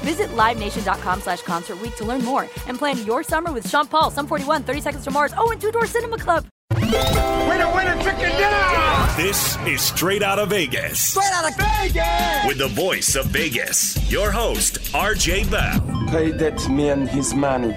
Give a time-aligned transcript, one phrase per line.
[0.00, 4.10] Visit LiveNation.com slash Concert Week to learn more and plan your summer with Sean Paul,
[4.10, 6.46] Sum 41, 30 Seconds to Mars, oh, and Two Door Cinema Club.
[6.70, 9.06] Winner, winner, chicken dinner!
[9.16, 11.00] This is Straight Out of Vegas.
[11.00, 12.46] Straight out of Vegas!
[12.46, 15.80] With the voice of Vegas, your host, RJ Bell.
[16.10, 17.74] Pay that man his money.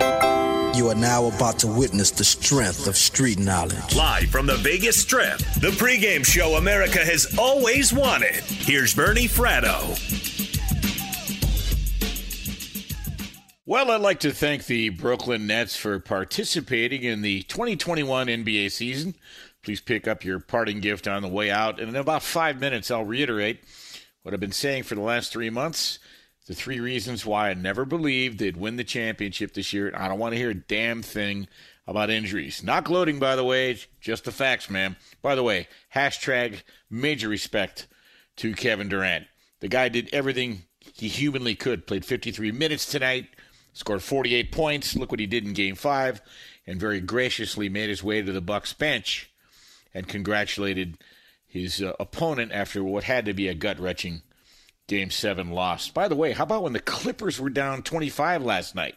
[0.78, 3.96] You are now about to witness the strength of street knowledge.
[3.96, 8.44] Live from the Vegas Strip, the pregame show America has always wanted.
[8.44, 9.98] Here's Bernie Fratto.
[13.70, 19.14] Well, I'd like to thank the Brooklyn Nets for participating in the 2021 NBA season.
[19.62, 21.80] Please pick up your parting gift on the way out.
[21.80, 23.60] And in about five minutes, I'll reiterate
[24.24, 26.00] what I've been saying for the last three months.
[26.48, 29.94] The three reasons why I never believed they'd win the championship this year.
[29.96, 31.48] I don't want to hear a damn thing
[31.86, 32.64] about injuries.
[32.64, 34.96] Not gloating, by the way, just the facts, man.
[35.22, 37.86] By the way, hashtag major respect
[38.38, 39.28] to Kevin Durant.
[39.60, 41.86] The guy did everything he humanly could.
[41.86, 43.28] Played 53 minutes tonight
[43.74, 44.96] scored 48 points.
[44.96, 46.22] Look what he did in Game Five,
[46.68, 49.30] and very graciously made his way to the Bucks bench
[49.94, 50.98] and congratulated
[51.46, 54.22] his uh, opponent after what had to be a gut wrenching
[54.88, 55.90] Game Seven loss.
[55.90, 58.96] By the way, how about when the Clippers were down 25 last night?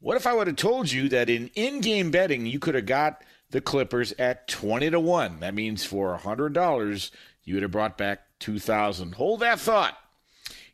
[0.00, 3.22] What if I would have told you that in in-game betting you could have got
[3.50, 5.40] the Clippers at 20 to 1?
[5.40, 7.10] That means for $100
[7.44, 9.14] you would have brought back 2000.
[9.14, 9.96] Hold that thought.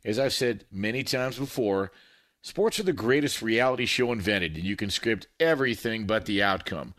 [0.03, 1.91] As I've said many times before,
[2.41, 6.93] Sports are the greatest reality show invented, and you can script everything but the outcome.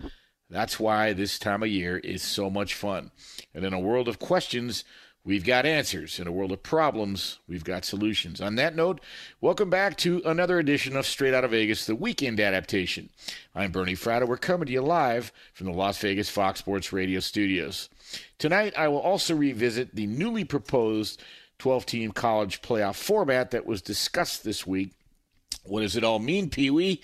[0.50, 3.10] That's why this time of year is so much fun.
[3.54, 4.84] And in a world of questions,
[5.24, 6.20] we've got answers.
[6.20, 8.42] In a world of problems, we've got solutions.
[8.42, 9.00] On that note,
[9.40, 13.08] welcome back to another edition of Straight Out of Vegas, the weekend adaptation.
[13.54, 14.28] I'm Bernie Fratto.
[14.28, 17.88] We're coming to you live from the Las Vegas Fox Sports Radio studios.
[18.36, 21.22] Tonight, I will also revisit the newly proposed
[21.58, 24.92] 12 team college playoff format that was discussed this week
[25.64, 27.00] what does it all mean, Pee Wee?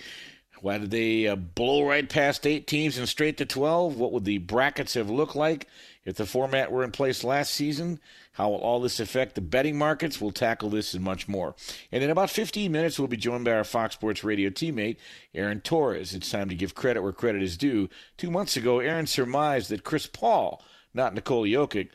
[0.61, 3.97] Why did they uh, blow right past eight teams and straight to 12?
[3.97, 5.67] What would the brackets have looked like
[6.03, 7.99] if the format were in place last season?
[8.33, 10.19] How will all this affect the betting markets?
[10.21, 11.55] We'll tackle this and much more.
[11.91, 14.97] And in about 15 minutes, we'll be joined by our Fox Sports Radio teammate,
[15.33, 16.13] Aaron Torres.
[16.13, 17.89] It's time to give credit where credit is due.
[18.15, 20.63] Two months ago, Aaron surmised that Chris Paul,
[20.93, 21.89] not Nikola Jokic,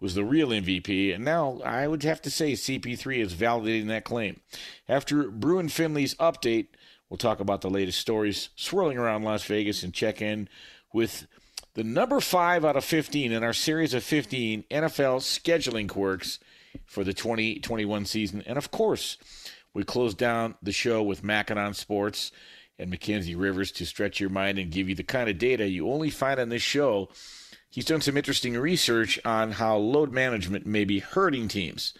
[0.00, 4.04] was the real MVP, and now I would have to say CP3 is validating that
[4.04, 4.40] claim.
[4.88, 6.68] After Brian Finley's update,
[7.08, 10.48] we'll talk about the latest stories swirling around Las Vegas and check in
[10.92, 11.26] with
[11.74, 16.38] the number 5 out of 15 in our series of 15 NFL scheduling quirks
[16.86, 18.42] for the 2021 season.
[18.46, 19.16] And of course,
[19.74, 22.32] we close down the show with Mackinon Sports
[22.78, 25.90] and Mackenzie Rivers to stretch your mind and give you the kind of data you
[25.90, 27.08] only find on this show
[27.70, 31.94] he's done some interesting research on how load management may be hurting teams.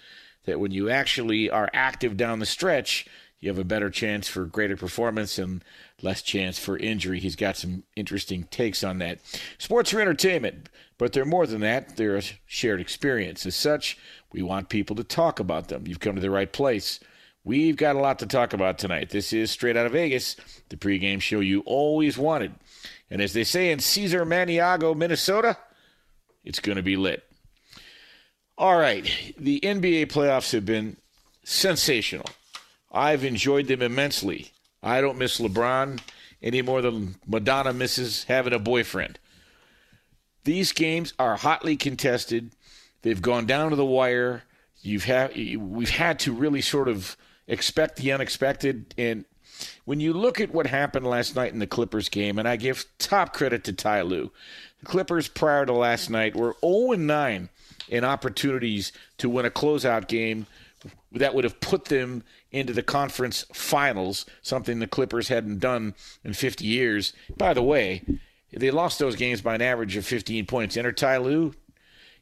[0.45, 3.07] That when you actually are active down the stretch,
[3.41, 5.63] you have a better chance for greater performance and
[6.03, 7.21] less chance for injury.
[7.21, 9.21] He's got some interesting takes on that.
[9.59, 11.97] Sports are entertainment, but they're more than that.
[11.97, 13.47] They're a shared experience.
[13.47, 13.99] As such,
[14.33, 15.87] we want people to talk about them.
[15.87, 16.99] You've come to the right place.
[17.45, 19.11] We've got a lot to talk about tonight.
[19.11, 20.37] This is Straight Out of Vegas,
[20.69, 22.55] the pregame show you always wanted.
[23.11, 25.57] And as they say in Caesar Maniago, Minnesota,
[26.45, 27.25] it's going to be lit.
[28.57, 29.09] All right,
[29.39, 30.97] the NBA playoffs have been
[31.45, 32.27] sensational.
[32.91, 34.51] I've enjoyed them immensely.
[34.83, 36.01] I don't miss LeBron
[36.43, 39.19] any more than Madonna misses having a boyfriend.
[40.45, 42.53] These games are hotly contested.
[43.03, 44.45] They've gone down to the wire.
[44.81, 47.17] You've had we've had to really sort of
[47.47, 49.25] expect the unexpected and
[49.85, 52.85] when you look at what happened last night in the Clippers game, and I give
[52.99, 54.31] top credit to Ty Lue,
[54.81, 57.49] the Clippers prior to last night were 0 9
[57.89, 60.47] in opportunities to win a closeout game
[61.13, 62.23] that would have put them
[62.53, 65.95] into the conference finals, something the Clippers hadn't done
[66.25, 67.13] in 50 years.
[67.37, 68.03] By the way,
[68.53, 70.77] they lost those games by an average of 15 points.
[70.77, 71.55] Enter Ty Lue,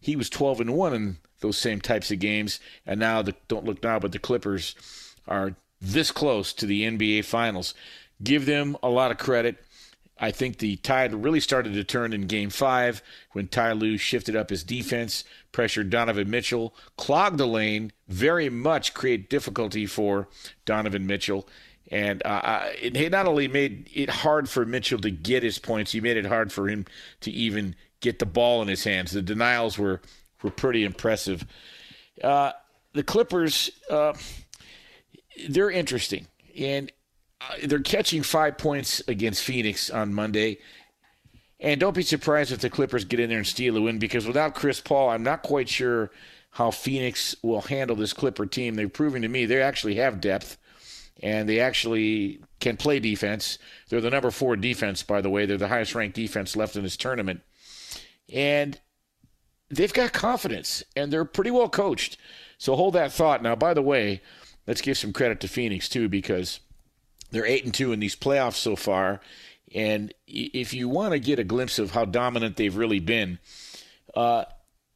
[0.00, 3.64] he was 12 and 1 in those same types of games, and now the, don't
[3.64, 4.74] look now, but the Clippers
[5.28, 7.74] are this close to the NBA finals.
[8.22, 9.56] Give them a lot of credit.
[10.18, 13.02] I think the tide really started to turn in game five
[13.32, 18.94] when Ty Lue shifted up his defense, pressured Donovan Mitchell, clogged the lane, very much
[18.94, 20.28] create difficulty for
[20.64, 21.46] Donovan Mitchell.
[21.90, 26.00] And uh, it not only made it hard for Mitchell to get his points, he
[26.00, 26.86] made it hard for him
[27.20, 29.12] to even get the ball in his hands.
[29.12, 30.00] The denials were,
[30.42, 31.46] were pretty impressive.
[32.24, 32.52] Uh,
[32.92, 34.14] the Clippers, uh,
[35.48, 36.26] they're interesting.
[36.58, 36.92] And
[37.40, 40.58] uh, they're catching five points against Phoenix on Monday.
[41.60, 44.26] And don't be surprised if the Clippers get in there and steal a win because
[44.26, 46.10] without Chris Paul, I'm not quite sure
[46.50, 48.74] how Phoenix will handle this Clipper team.
[48.74, 50.58] They've proven to me they actually have depth
[51.22, 53.58] and they actually can play defense.
[53.88, 55.46] They're the number four defense, by the way.
[55.46, 57.40] They're the highest ranked defense left in this tournament.
[58.32, 58.78] And
[59.70, 62.18] they've got confidence and they're pretty well coached.
[62.58, 63.42] So hold that thought.
[63.42, 64.20] Now, by the way,
[64.66, 66.60] let's give some credit to Phoenix too because
[67.30, 69.20] they're eight and two in these playoffs so far,
[69.74, 73.38] and if you want to get a glimpse of how dominant they've really been,
[74.14, 74.44] uh,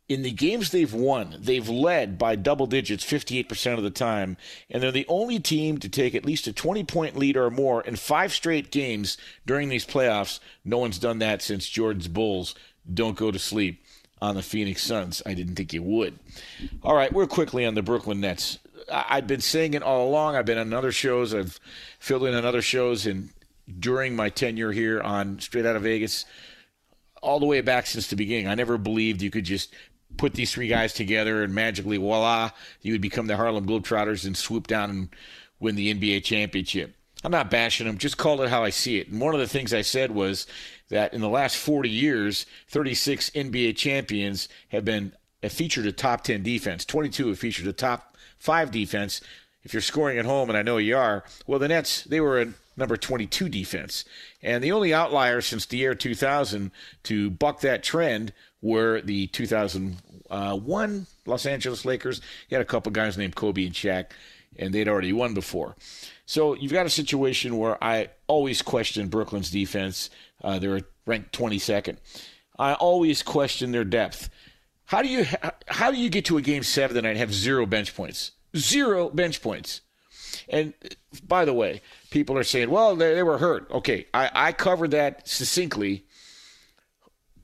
[0.08, 4.36] in the games they've won, they've led by double digits 58% of the time,
[4.68, 7.80] and they're the only team to take at least a 20 point lead or more
[7.82, 10.40] in five straight games during these playoffs.
[10.64, 12.56] No one's done that since Jordan's Bulls
[12.92, 13.84] don't go to sleep
[14.20, 15.22] on the Phoenix Suns.
[15.24, 16.18] I didn't think you would.
[16.82, 18.58] All right, we're quickly on the Brooklyn Nets.
[18.92, 20.36] I've been saying it all along.
[20.36, 21.34] I've been on other shows.
[21.34, 21.58] I've
[21.98, 23.30] filled in on other shows, and
[23.78, 26.24] during my tenure here on Straight Out of Vegas,
[27.22, 29.74] all the way back since the beginning, I never believed you could just
[30.16, 32.50] put these three guys together and magically, voila,
[32.82, 35.08] you would become the Harlem Globetrotters and swoop down and
[35.60, 36.94] win the NBA championship.
[37.22, 39.08] I'm not bashing them, just call it how I see it.
[39.08, 40.46] And one of the things I said was
[40.88, 46.22] that in the last 40 years, 36 NBA champions have been have featured a top
[46.22, 46.84] 10 defense.
[46.84, 48.09] 22 have featured a top
[48.40, 49.20] five defense.
[49.62, 52.40] If you're scoring at home, and I know you are, well, the Nets, they were
[52.40, 54.04] a number 22 defense.
[54.42, 56.72] And the only outlier since the year 2000
[57.04, 58.32] to buck that trend
[58.62, 62.20] were the 2001 Los Angeles Lakers.
[62.48, 64.06] You had a couple guys named Kobe and Shaq,
[64.58, 65.76] and they'd already won before.
[66.26, 70.10] So you've got a situation where I always question Brooklyn's defense.
[70.42, 71.96] Uh, they're ranked 22nd.
[72.58, 74.30] I always question their depth.
[74.90, 75.24] How do you
[75.68, 78.32] how do you get to a game seven tonight and have zero bench points?
[78.56, 79.82] Zero bench points.
[80.48, 80.74] And
[81.28, 81.80] by the way,
[82.10, 83.70] people are saying, well, they, they were hurt.
[83.70, 86.06] Okay, I, I covered that succinctly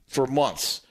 [0.07, 0.81] for months.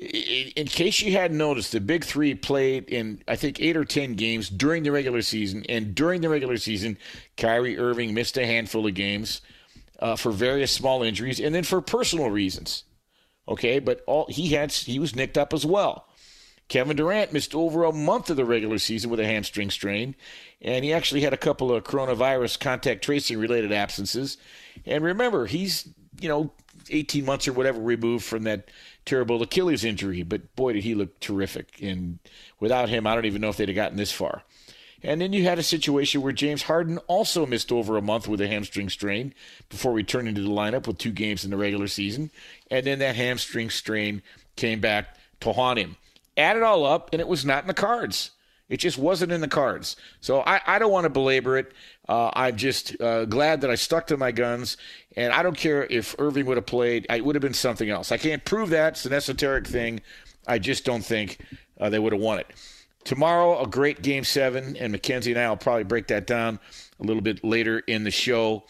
[0.00, 3.84] In, in case you hadn't noticed, the Big Three played in, I think, eight or
[3.84, 5.64] 10 games during the regular season.
[5.68, 6.98] And during the regular season,
[7.36, 9.42] Kyrie Irving missed a handful of games
[10.00, 12.82] uh, for various small injuries and then for personal reasons.
[13.46, 16.08] Okay, but all he had he was nicked up as well.
[16.68, 20.16] Kevin Durant missed over a month of the regular season with a hamstring strain,
[20.62, 24.38] and he actually had a couple of coronavirus contact tracing related absences.
[24.86, 25.88] And remember, he's
[26.20, 26.52] you know
[26.90, 28.70] 18 months or whatever removed from that
[29.04, 31.80] terrible Achilles injury, but boy did he look terrific.
[31.82, 32.18] And
[32.60, 34.42] without him, I don't even know if they'd have gotten this far.
[35.04, 38.40] And then you had a situation where James Harden also missed over a month with
[38.40, 39.34] a hamstring strain
[39.68, 42.30] before returning to the lineup with two games in the regular season.
[42.70, 44.22] And then that hamstring strain
[44.56, 45.96] came back to haunt him.
[46.38, 48.30] Add it all up, and it was not in the cards.
[48.70, 49.94] It just wasn't in the cards.
[50.22, 51.72] So I, I don't want to belabor it.
[52.08, 54.78] Uh, I'm just uh, glad that I stuck to my guns.
[55.16, 58.10] And I don't care if Irving would have played, it would have been something else.
[58.10, 58.94] I can't prove that.
[58.94, 60.00] It's an esoteric thing.
[60.46, 61.38] I just don't think
[61.78, 62.46] uh, they would have won it.
[63.04, 66.58] Tomorrow, a great game seven, and Mackenzie and I will probably break that down
[66.98, 68.64] a little bit later in the show.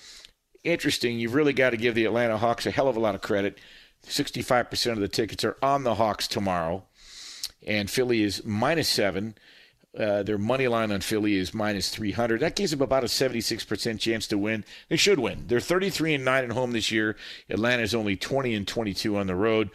[0.65, 3.21] Interesting, you've really got to give the Atlanta Hawks a hell of a lot of
[3.21, 3.59] credit.
[4.07, 6.85] 65% of the tickets are on the Hawks tomorrow,
[7.67, 9.37] and Philly is minus seven.
[9.97, 12.41] Uh, their money line on Philly is minus 300.
[12.41, 14.65] That gives them about a 76% chance to win.
[14.89, 15.45] They should win.
[15.47, 17.15] They're 33 and 9 at home this year.
[17.49, 19.71] Atlanta is only 20 and 22 on the road.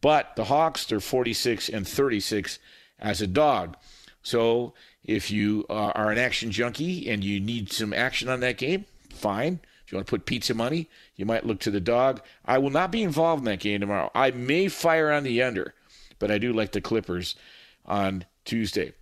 [0.00, 2.60] But the Hawks, they're 46 and 36
[3.00, 3.76] as a dog.
[4.26, 8.84] So if you are an action junkie and you need some action on that game,
[9.08, 9.60] fine.
[9.84, 12.20] If you want to put pizza money, you might look to the dog.
[12.44, 14.10] I will not be involved in that game tomorrow.
[14.16, 15.74] I may fire on the under,
[16.18, 17.36] but I do like the Clippers
[17.84, 18.94] on Tuesday.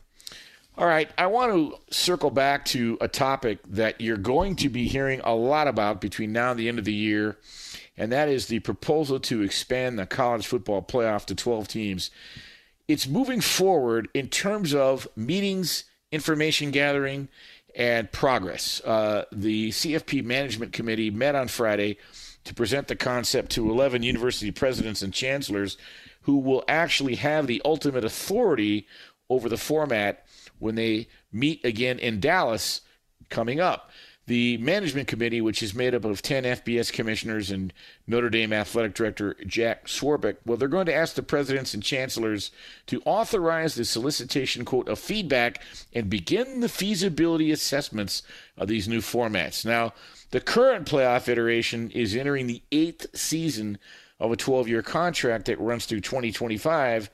[0.76, 4.88] All right, I want to circle back to a topic that you're going to be
[4.88, 7.38] hearing a lot about between now and the end of the year,
[7.96, 12.10] and that is the proposal to expand the college football playoff to 12 teams.
[12.86, 17.28] It's moving forward in terms of meetings, information gathering,
[17.74, 18.80] and progress.
[18.84, 21.96] Uh, the CFP Management Committee met on Friday
[22.44, 25.78] to present the concept to 11 university presidents and chancellors
[26.22, 28.86] who will actually have the ultimate authority
[29.30, 30.26] over the format
[30.58, 32.82] when they meet again in Dallas
[33.30, 33.90] coming up.
[34.26, 37.72] The management committee, which is made up of 10 FBS commissioners and
[38.06, 42.50] Notre Dame athletic director Jack Swarbrick, well, they're going to ask the presidents and chancellors
[42.86, 45.60] to authorize the solicitation, quote, of feedback
[45.92, 48.22] and begin the feasibility assessments
[48.56, 49.64] of these new formats.
[49.64, 49.92] Now,
[50.30, 53.78] the current playoff iteration is entering the eighth season
[54.18, 57.10] of a 12 year contract that runs through 2025.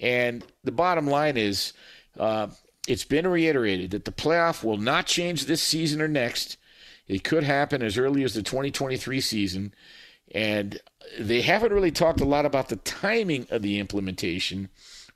[0.00, 1.72] And the bottom line is,
[2.18, 2.48] uh,
[2.88, 6.56] it's been reiterated that the playoff will not change this season or next.
[7.06, 9.74] It could happen as early as the 2023 season.
[10.34, 10.80] And
[11.20, 14.70] they haven't really talked a lot about the timing of the implementation,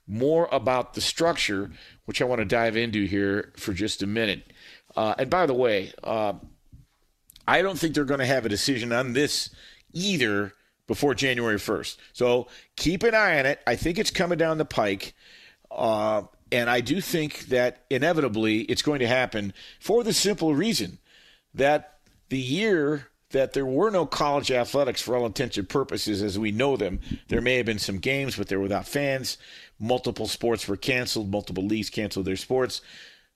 [0.07, 1.71] more about the structure,
[2.05, 4.53] which I want to dive into here for just a minute.
[4.95, 6.33] Uh, and by the way, uh,
[7.47, 9.49] I don't think they're going to have a decision on this
[9.93, 10.53] either
[10.85, 11.97] before January 1st.
[12.13, 13.61] So keep an eye on it.
[13.65, 15.15] I think it's coming down the pike.
[15.71, 16.23] Uh,
[16.53, 20.99] and I do think that inevitably it's going to happen for the simple reason
[21.55, 21.97] that
[22.29, 26.51] the year that there were no college athletics for all intents and purposes as we
[26.51, 29.39] know them, there may have been some games, but they were without fans.
[29.79, 32.81] Multiple sports were canceled, multiple leagues canceled their sports.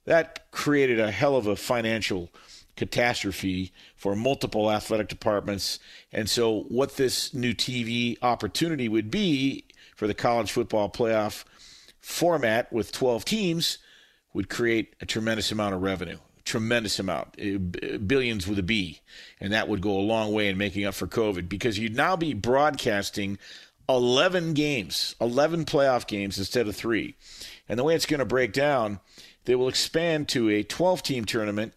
[0.05, 2.29] That created a hell of a financial
[2.75, 5.79] catastrophe for multiple athletic departments.
[6.11, 11.43] And so, what this new TV opportunity would be for the college football playoff
[12.07, 13.79] format with 12 teams
[14.33, 16.17] would create a tremendous amount of revenue.
[16.45, 17.57] Tremendous amount, eh,
[17.97, 19.01] billions with a B.
[19.41, 22.15] And that would go a long way in making up for COVID because you'd now
[22.15, 23.37] be broadcasting
[23.89, 27.15] 11 games, 11 playoff games instead of three.
[27.67, 29.01] And the way it's going to break down,
[29.43, 31.73] they will expand to a 12 team tournament.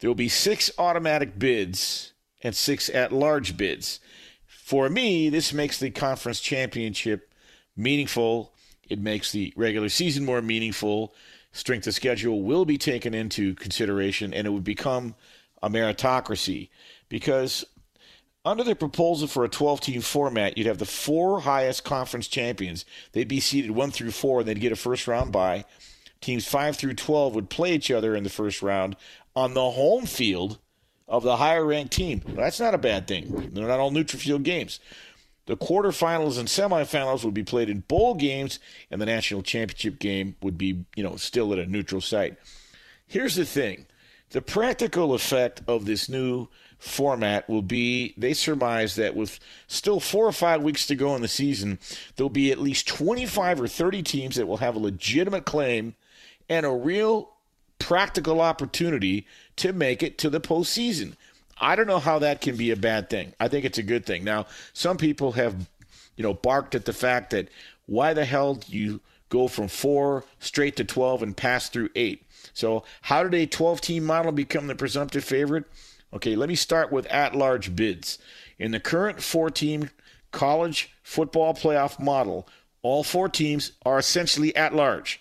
[0.00, 4.00] There will be six automatic bids and six at large bids.
[4.46, 7.30] For me, this makes the conference championship
[7.76, 8.53] meaningful
[8.88, 11.14] it makes the regular season more meaningful.
[11.52, 15.14] Strength of schedule will be taken into consideration, and it would become
[15.62, 16.68] a meritocracy
[17.08, 17.64] because
[18.44, 22.84] under the proposal for a 12 team format, you'd have the four highest conference champions.
[23.12, 25.64] They'd be seeded one through four, and they'd get a first round bye.
[26.20, 28.96] Teams five through 12 would play each other in the first round
[29.34, 30.58] on the home field
[31.08, 32.22] of the higher ranked team.
[32.26, 33.50] That's not a bad thing.
[33.52, 34.80] They're not all neutral field games.
[35.46, 38.58] The quarterfinals and semifinals would be played in bowl games,
[38.90, 42.36] and the national championship game would be, you know, still at a neutral site.
[43.06, 43.86] Here's the thing
[44.30, 46.48] the practical effect of this new
[46.78, 51.22] format will be they surmise that with still four or five weeks to go in
[51.22, 51.78] the season,
[52.16, 55.94] there'll be at least 25 or 30 teams that will have a legitimate claim
[56.48, 57.30] and a real
[57.78, 61.14] practical opportunity to make it to the postseason.
[61.58, 63.32] I don't know how that can be a bad thing.
[63.38, 64.24] I think it's a good thing.
[64.24, 65.68] Now, some people have,
[66.16, 67.48] you know, barked at the fact that
[67.86, 72.26] why the hell do you go from four straight to 12 and pass through eight?
[72.52, 75.64] So, how did a 12 team model become the presumptive favorite?
[76.12, 78.18] Okay, let me start with at large bids.
[78.58, 79.90] In the current four team
[80.30, 82.46] college football playoff model,
[82.82, 85.20] all four teams are essentially at large.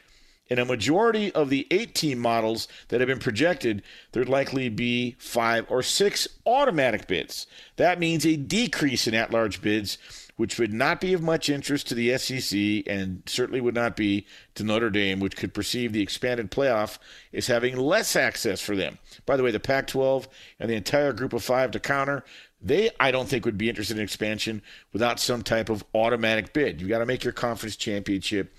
[0.49, 3.81] In a majority of the 18 models that have been projected,
[4.11, 7.47] there'd likely be five or six automatic bids.
[7.77, 9.97] That means a decrease in at large bids,
[10.35, 14.25] which would not be of much interest to the SEC and certainly would not be
[14.55, 16.97] to Notre Dame, which could perceive the expanded playoff
[17.33, 18.97] as having less access for them.
[19.25, 20.27] By the way, the Pac 12
[20.59, 22.25] and the entire group of five to counter,
[22.61, 26.81] they, I don't think, would be interested in expansion without some type of automatic bid.
[26.81, 28.53] You've got to make your conference championship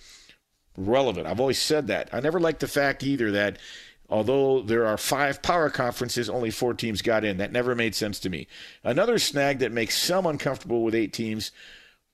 [0.77, 1.27] relevant.
[1.27, 2.09] I've always said that.
[2.13, 3.59] I never liked the fact either that
[4.09, 7.39] although there are five power conferences, only four teams got in.
[7.39, 8.47] That never made sense to me.
[8.83, 11.53] Another snag that makes some uncomfortable with eight teams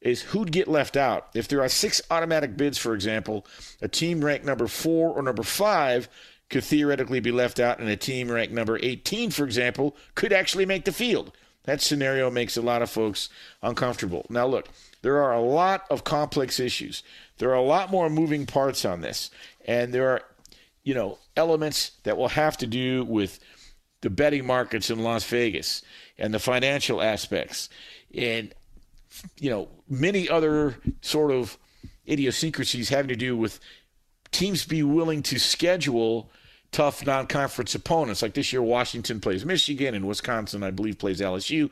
[0.00, 1.29] is who'd get left out.
[1.35, 3.47] If there are six automatic bids, for example,
[3.83, 6.09] a team ranked number four or number five
[6.49, 10.67] could theoretically be left out, and a team ranked number 18, for example, could actually
[10.67, 11.33] make the field.
[11.64, 13.29] That scenario makes a lot of folks
[13.62, 14.26] uncomfortable.
[14.29, 14.69] Now, look,
[15.02, 17.02] there are a lot of complex issues.
[17.40, 19.30] There are a lot more moving parts on this,
[19.66, 20.23] and there are,
[20.85, 23.40] you know, elements that will have to do with
[24.02, 25.82] the betting markets in Las Vegas
[26.18, 27.70] and the financial aspects,
[28.14, 28.54] and
[29.38, 31.56] you know, many other sort of
[32.06, 33.59] idiosyncrasies having to do with
[34.30, 36.30] teams be willing to schedule
[36.73, 38.20] tough non-conference opponents.
[38.20, 41.70] Like this year, Washington plays Michigan, and Wisconsin, I believe, plays LSU,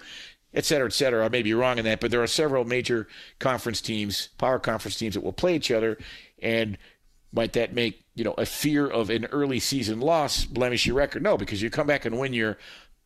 [0.54, 1.24] et cetera, et cetera.
[1.24, 3.06] I may be wrong in that, but there are several major
[3.38, 5.98] conference teams, power conference teams, that will play each other,
[6.40, 6.78] and
[7.32, 11.22] might that make you know a fear of an early season loss blemish your record?
[11.22, 12.56] No, because you come back and win your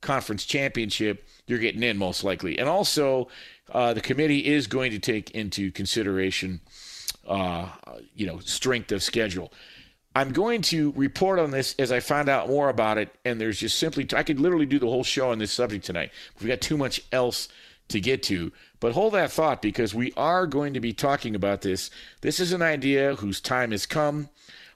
[0.00, 2.58] conference championship, you're getting in most likely.
[2.58, 3.28] And also,
[3.70, 6.60] uh, the committee is going to take into consideration,
[7.26, 7.68] uh,
[8.14, 9.52] you know, strength of schedule.
[10.14, 13.14] I'm going to report on this as I find out more about it.
[13.24, 16.10] And there's just simply, I could literally do the whole show on this subject tonight.
[16.38, 17.48] We've got too much else
[17.88, 18.52] to get to.
[18.80, 21.90] But hold that thought because we are going to be talking about this.
[22.20, 24.28] This is an idea whose time has come.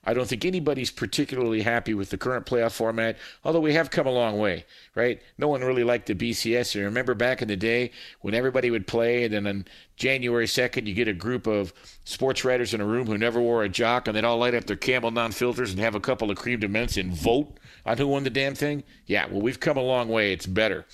[0.07, 4.07] I don't think anybody's particularly happy with the current playoff format, although we have come
[4.07, 5.21] a long way, right?
[5.37, 6.77] No one really liked the BCS.
[6.77, 9.65] You remember back in the day when everybody would play, and then on
[9.97, 11.73] January 2nd, you get a group of
[12.05, 14.65] sports writers in a room who never wore a jock, and they'd all light up
[14.65, 17.99] their Camel non filters and have a couple of cream de mints and vote on
[17.99, 18.85] who won the damn thing?
[19.07, 20.33] Yeah, well, we've come a long way.
[20.33, 20.87] It's better.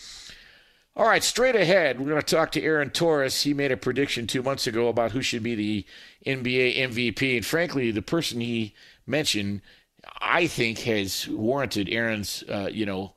[0.95, 3.45] All right, straight ahead, we're going to talk to Aaron Torres.
[3.45, 5.87] He made a prediction two months ago about who should be the
[6.27, 7.37] NBA MVP.
[7.37, 8.75] And frankly, the person he
[9.07, 9.63] mentioned,
[10.21, 13.13] I think, has warranted Aaron's, uh, you know,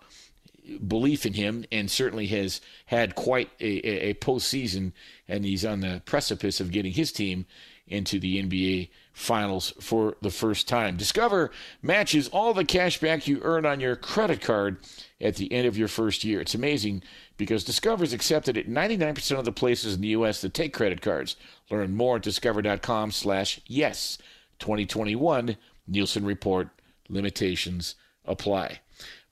[0.87, 4.91] belief in him and certainly has had quite a, a, a postseason.
[5.27, 7.45] And he's on the precipice of getting his team
[7.87, 10.97] into the NBA Finals for the first time.
[10.97, 11.49] Discover
[11.81, 14.75] matches all the cash back you earn on your credit card
[15.21, 16.41] at the end of your first year.
[16.41, 17.01] It's amazing
[17.37, 20.41] because Discover is accepted at 99% of the places in the U.S.
[20.41, 21.37] that take credit cards.
[21.71, 24.17] Learn more at discover.com slash yes.
[24.59, 25.55] 2021
[25.87, 26.69] Nielsen Report.
[27.09, 27.95] Limitations
[28.25, 28.79] apply.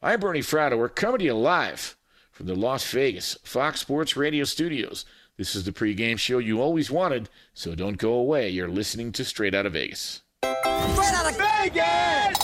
[0.02, 0.78] I'm Bernie Fratto.
[0.78, 1.96] We're coming to you live
[2.32, 5.06] from the Las Vegas Fox Sports Radio studios.
[5.38, 8.50] This is the pregame show you always wanted, so don't go away.
[8.50, 10.22] You're listening to Straight Out of Vegas.
[10.44, 12.38] Straight Out of Vegas!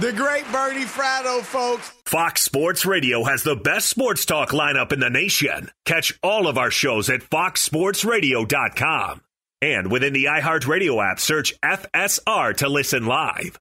[0.00, 1.92] The great Bernie Fratto, folks.
[2.04, 5.70] Fox Sports Radio has the best sports talk lineup in the nation.
[5.84, 9.20] Catch all of our shows at foxsportsradio.com.
[9.64, 13.56] And within the iHeartRadio app, search FSR to listen live.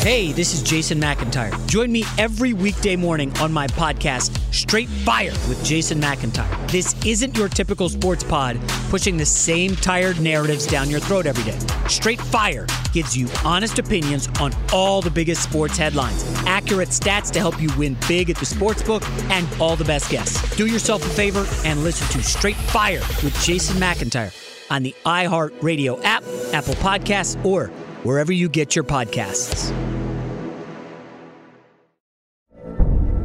[0.00, 1.52] Hey, this is Jason McIntyre.
[1.66, 6.70] Join me every weekday morning on my podcast, Straight Fire with Jason McIntyre.
[6.70, 8.60] This isn't your typical sports pod
[8.90, 11.58] pushing the same tired narratives down your throat every day.
[11.88, 17.40] Straight Fire gives you honest opinions on all the biggest sports headlines, accurate stats to
[17.40, 20.56] help you win big at the sports book, and all the best guests.
[20.56, 24.32] Do yourself a favor and listen to Straight Fire with Jason McIntyre
[24.72, 26.22] on the iHeartRadio app,
[26.54, 27.66] Apple Podcasts, or
[28.04, 29.68] wherever you get your podcasts.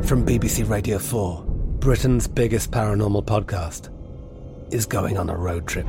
[0.05, 1.43] From BBC Radio 4,
[1.79, 3.89] Britain's biggest paranormal podcast
[4.73, 5.87] is going on a road trip.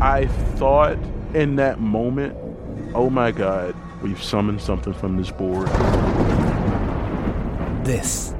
[0.00, 0.98] I thought
[1.34, 2.36] in that moment,
[2.94, 5.68] oh my God, we've summoned something from this board.
[7.84, 8.34] This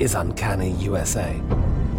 [0.00, 1.40] is Uncanny USA.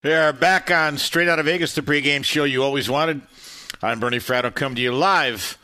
[0.00, 3.20] We are back on Straight Out of Vegas, the pregame show you always wanted.
[3.82, 5.58] I'm Bernie Fratto, come to you live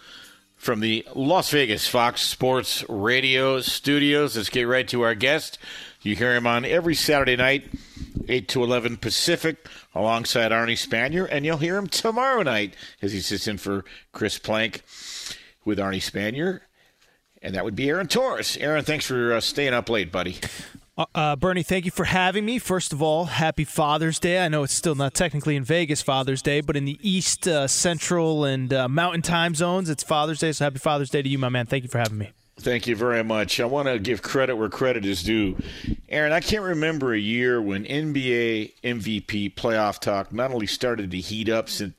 [0.57, 4.37] from the Las Vegas Fox Sports Radio studios.
[4.37, 5.57] Let's get right to our guest.
[6.03, 7.71] You hear him on every Saturday night,
[8.29, 13.21] 8 to 11 Pacific, alongside Arnie Spanier, and you'll hear him tomorrow night as he
[13.21, 14.83] sits in for Chris Plank
[15.65, 16.63] with Arnie Spanier.
[17.41, 18.57] And that would be Aaron Torres.
[18.57, 20.39] Aaron, thanks for uh, staying up late, buddy.
[20.97, 22.61] Uh, uh, Bernie, thank you for having me.
[22.61, 24.45] First of all, happy Father's Day.
[24.45, 27.67] I know it's still not technically in Vegas Father's Day, but in the East, uh,
[27.67, 30.53] Central, and uh, Mountain time zones, it's Father's Day.
[30.53, 31.67] So happy Father's Day to you, my man.
[31.67, 32.31] Thank you for having me.
[32.61, 33.59] Thank you very much.
[33.59, 35.57] I want to give credit where credit is due.
[36.09, 41.19] Aaron, I can't remember a year when NBA MVP playoff talk not only started to
[41.19, 41.95] heat up since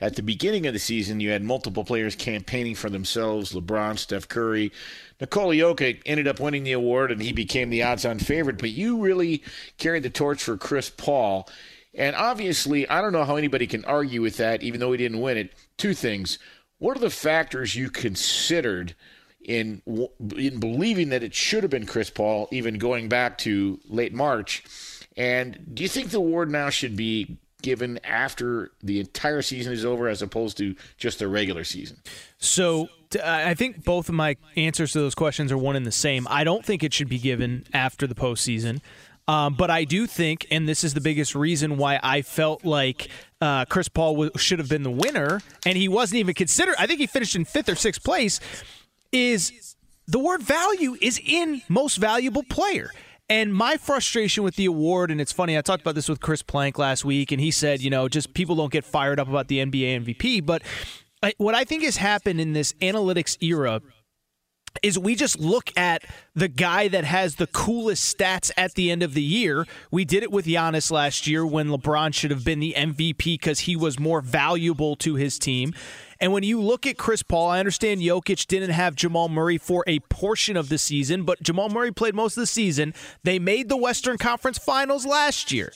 [0.00, 4.28] at the beginning of the season, you had multiple players campaigning for themselves LeBron, Steph
[4.28, 4.72] Curry,
[5.20, 8.70] Nikola Jokic ended up winning the award and he became the odds on favorite, but
[8.70, 9.42] you really
[9.76, 11.48] carried the torch for Chris Paul.
[11.94, 15.20] And obviously, I don't know how anybody can argue with that, even though he didn't
[15.20, 15.52] win it.
[15.76, 16.38] Two things.
[16.78, 18.94] What are the factors you considered
[19.40, 19.82] in
[20.36, 24.62] in believing that it should have been Chris Paul, even going back to late March?
[25.16, 29.84] And do you think the award now should be given after the entire season is
[29.84, 32.00] over as opposed to just the regular season?
[32.38, 32.88] So
[33.22, 36.26] I think both of my answers to those questions are one and the same.
[36.28, 38.80] I don't think it should be given after the postseason.
[39.26, 43.08] Um, but I do think, and this is the biggest reason why I felt like
[43.42, 46.76] uh, Chris Paul w- should have been the winner, and he wasn't even considered.
[46.78, 48.40] I think he finished in fifth or sixth place.
[49.12, 52.90] Is the word value is in most valuable player.
[53.30, 56.42] And my frustration with the award, and it's funny, I talked about this with Chris
[56.42, 59.48] Plank last week, and he said, you know, just people don't get fired up about
[59.48, 60.46] the NBA MVP.
[60.46, 60.62] But
[61.38, 63.80] What I think has happened in this analytics era
[64.82, 66.04] is we just look at
[66.34, 69.66] the guy that has the coolest stats at the end of the year.
[69.90, 73.60] We did it with Giannis last year when LeBron should have been the MVP because
[73.60, 75.74] he was more valuable to his team.
[76.20, 79.84] And when you look at Chris Paul, I understand Jokic didn't have Jamal Murray for
[79.86, 82.94] a portion of the season, but Jamal Murray played most of the season.
[83.24, 85.72] They made the Western Conference Finals last year.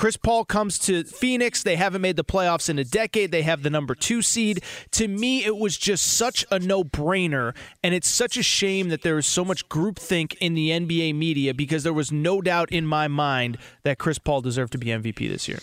[0.00, 1.62] Chris Paul comes to Phoenix.
[1.62, 3.32] They haven't made the playoffs in a decade.
[3.32, 4.64] They have the number two seed.
[4.92, 7.54] To me, it was just such a no brainer.
[7.84, 11.52] And it's such a shame that there is so much groupthink in the NBA media
[11.52, 15.28] because there was no doubt in my mind that Chris Paul deserved to be MVP
[15.28, 15.58] this year.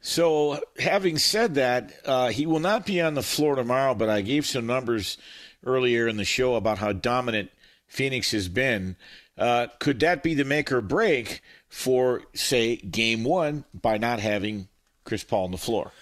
[0.00, 4.22] So, having said that, uh, he will not be on the floor tomorrow, but I
[4.22, 5.18] gave some numbers
[5.66, 7.50] earlier in the show about how dominant
[7.88, 8.96] Phoenix has been.
[9.40, 14.68] Uh, could that be the make or break for, say, game one by not having
[15.04, 15.92] Chris Paul on the floor?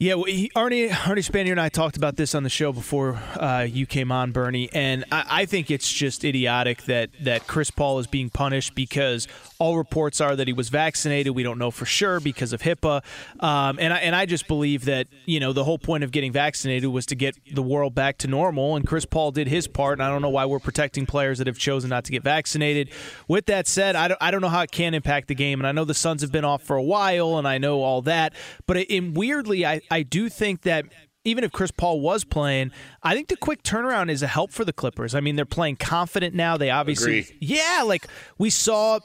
[0.00, 3.20] Yeah, well, he, Arnie Arnie Spanier and I talked about this on the show before
[3.34, 7.72] uh, you came on, Bernie, and I, I, think it's just idiotic that that Chris
[7.72, 9.26] Paul is being punished because
[9.58, 11.34] all reports are that he was vaccinated.
[11.34, 13.02] We don't know for sure because of HIPAA,
[13.40, 16.30] um, and I, and I just believe that you know the whole point of getting
[16.30, 19.98] vaccinated was to get the world back to normal, and Chris Paul did his part.
[19.98, 22.90] And I don't know why we're protecting players that have chosen not to get vaccinated.
[23.26, 25.66] With that said, I don't, I don't know how it can impact the game, and
[25.66, 28.32] I know the Suns have been off for a while, and I know all that,
[28.68, 30.86] but it weirdly, I I do think that
[31.24, 32.72] even if Chris Paul was playing,
[33.02, 35.14] I think the quick turnaround is a help for the Clippers.
[35.14, 36.56] I mean, they're playing confident now.
[36.56, 37.36] They obviously, Agree.
[37.40, 38.06] yeah, like
[38.38, 39.00] we saw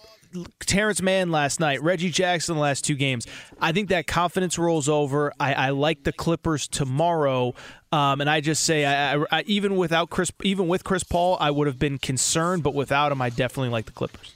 [0.61, 3.27] Terance Mann last night, Reggie Jackson the last two games.
[3.59, 5.33] I think that confidence rolls over.
[5.39, 7.53] I, I like the Clippers tomorrow,
[7.91, 11.51] um, and I just say, I, I, even without Chris, even with Chris Paul, I
[11.51, 14.33] would have been concerned, but without him, I definitely like the Clippers.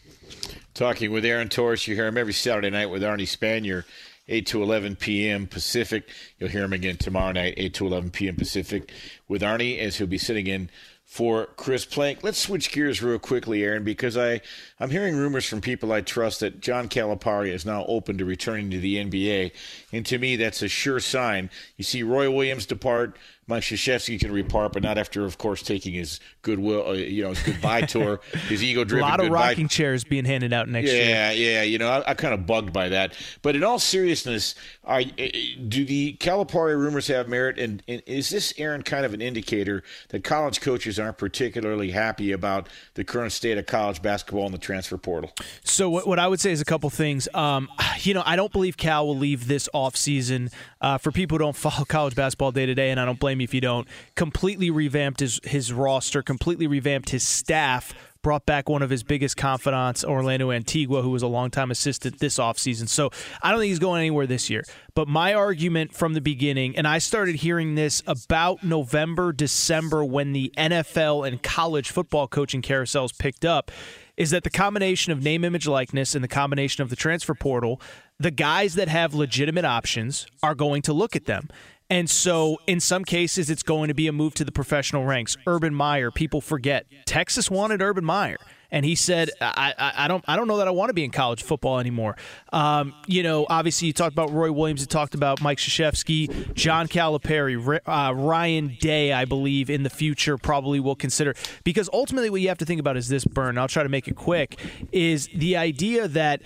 [0.73, 3.83] Talking with Aaron Torres, you hear him every Saturday night with Arnie Spanier.
[4.27, 5.47] 8 to 11 p.m.
[5.47, 6.09] Pacific.
[6.39, 8.35] You'll hear him again tomorrow night, 8 to 11 p.m.
[8.35, 8.91] Pacific,
[9.27, 10.69] with Arnie, as he'll be sitting in
[11.05, 12.23] for Chris Plank.
[12.23, 14.41] Let's switch gears real quickly, Aaron, because I,
[14.79, 18.69] I'm hearing rumors from people I trust that John Calipari is now open to returning
[18.71, 19.51] to the NBA.
[19.91, 21.49] And to me, that's a sure sign.
[21.77, 25.93] You see Roy Williams depart, Mike Krzyzewski can repart, but not after, of course, taking
[25.93, 29.07] his goodwill, uh, you know, his goodbye tour, his ego-driven.
[29.07, 29.51] A lot of goodbye.
[29.51, 31.07] rocking chairs being handed out next year.
[31.07, 31.61] Yeah, yeah.
[31.63, 33.13] You know, I, I'm kind of bugged by that.
[33.41, 35.27] But in all seriousness, are, uh,
[35.69, 37.57] do the Calipari rumors have merit?
[37.57, 42.33] And, and is this, Aaron, kind of an indicator that college coaches aren't particularly happy
[42.33, 45.32] about the current state of college basketball and the transfer portal?
[45.63, 47.27] So what, what I would say is a couple things.
[47.34, 47.69] Um,
[48.01, 50.53] you know, I don't believe Cal will leave this offseason.
[50.80, 53.39] Uh, for people who don't follow college basketball day to day, and I don't blame
[53.39, 58.67] you if you don't, completely revamped his, his roster, completely revamped his staff, brought back
[58.67, 62.89] one of his biggest confidants, Orlando Antigua, who was a longtime assistant this offseason.
[62.89, 63.10] So
[63.41, 64.65] I don't think he's going anywhere this year.
[64.95, 70.34] But my argument from the beginning, and I started hearing this about November, December when
[70.34, 73.71] the NFL and college football coaching carousels picked up,
[74.17, 77.80] is that the combination of name, image, likeness and the combination of the transfer portal,
[78.19, 81.47] the guys that have legitimate options are going to look at them.
[81.89, 85.38] And so, in some cases, it's going to be a move to the professional ranks.
[85.47, 88.38] Urban Meyer, people forget Texas wanted Urban Meyer,
[88.71, 91.03] and he said, I, I, I don't, I don't know that I want to be
[91.03, 92.15] in college football anymore."
[92.51, 96.88] Um, you know, obviously, you talked about Roy Williams, you talked about Mike Krzyzewski, John
[96.88, 102.41] Calipari, uh, Ryan Day, I believe, in the future probably will consider because ultimately, what
[102.41, 103.58] you have to think about is this: burn.
[103.58, 104.60] I'll try to make it quick.
[104.91, 106.41] Is the idea that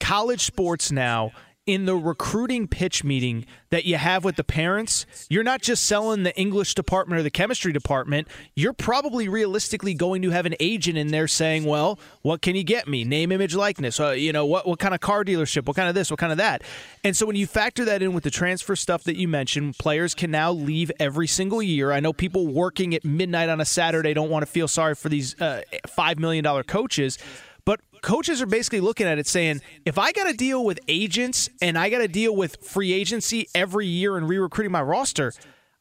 [0.00, 1.32] college sports now
[1.66, 6.22] in the recruiting pitch meeting that you have with the parents, you're not just selling
[6.22, 8.28] the English department or the chemistry department.
[8.54, 12.64] You're probably realistically going to have an agent in there saying, "Well, what can you
[12.64, 13.04] get me?
[13.04, 13.98] Name, image, likeness.
[13.98, 15.66] Uh, you know, what what kind of car dealership?
[15.66, 16.10] What kind of this?
[16.10, 16.62] What kind of that?"
[17.02, 20.14] And so when you factor that in with the transfer stuff that you mentioned, players
[20.14, 21.92] can now leave every single year.
[21.92, 25.08] I know people working at midnight on a Saturday don't want to feel sorry for
[25.08, 27.18] these uh, five million dollar coaches
[28.04, 31.78] coaches are basically looking at it saying, if I got to deal with agents and
[31.78, 35.32] I got to deal with free agency every year and re recruiting my roster,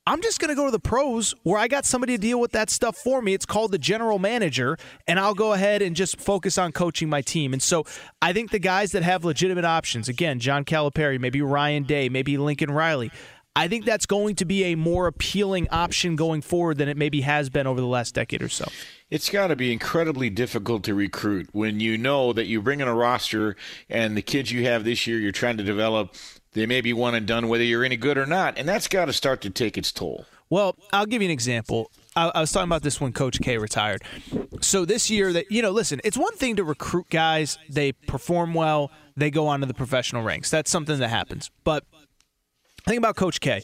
[0.07, 2.51] I'm just going to go to the pros where I got somebody to deal with
[2.51, 3.33] that stuff for me.
[3.33, 7.21] It's called the general manager, and I'll go ahead and just focus on coaching my
[7.21, 7.53] team.
[7.53, 7.85] And so
[8.21, 12.37] I think the guys that have legitimate options, again, John Calipari, maybe Ryan Day, maybe
[12.37, 13.11] Lincoln Riley,
[13.55, 17.21] I think that's going to be a more appealing option going forward than it maybe
[17.21, 18.65] has been over the last decade or so.
[19.11, 22.87] It's got to be incredibly difficult to recruit when you know that you bring in
[22.87, 23.55] a roster
[23.89, 26.15] and the kids you have this year you're trying to develop,
[26.53, 28.57] they may be one and done whether you're any good or not.
[28.57, 30.25] And that's got to start to take its toll.
[30.49, 31.91] Well, I'll give you an example.
[32.15, 34.03] I, I was talking about this when Coach K retired.
[34.61, 38.53] So this year, that you know, listen, it's one thing to recruit guys; they perform
[38.53, 40.51] well, they go on to the professional ranks.
[40.51, 41.49] That's something that happens.
[41.63, 41.85] But
[42.85, 43.63] think about Coach K.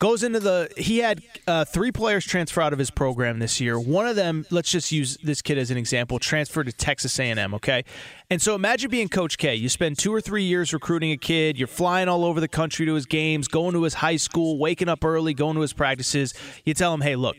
[0.00, 3.78] Goes into the he had uh, three players transfer out of his program this year.
[3.78, 7.54] One of them let's just use this kid as an example transferred to texas a&m
[7.54, 7.84] okay?
[8.28, 9.54] And so imagine being coach k.
[9.54, 11.56] You spend two or three years recruiting a kid.
[11.56, 14.88] You're flying all over the country to his games going to his high school waking
[14.88, 16.34] up early going to his practices.
[16.64, 17.36] You tell him hey look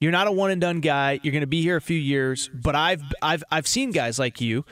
[0.00, 1.20] you're not a one and done guy.
[1.22, 4.40] You're going to be here a few years but i've i've i've seen guys like
[4.40, 4.64] you.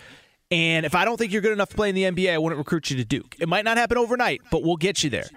[0.51, 2.59] And if i don't think you're good enough to play in the nba i wouldn't
[2.59, 3.37] recruit you to duke.
[3.39, 5.29] It might not happen overnight but we'll get you there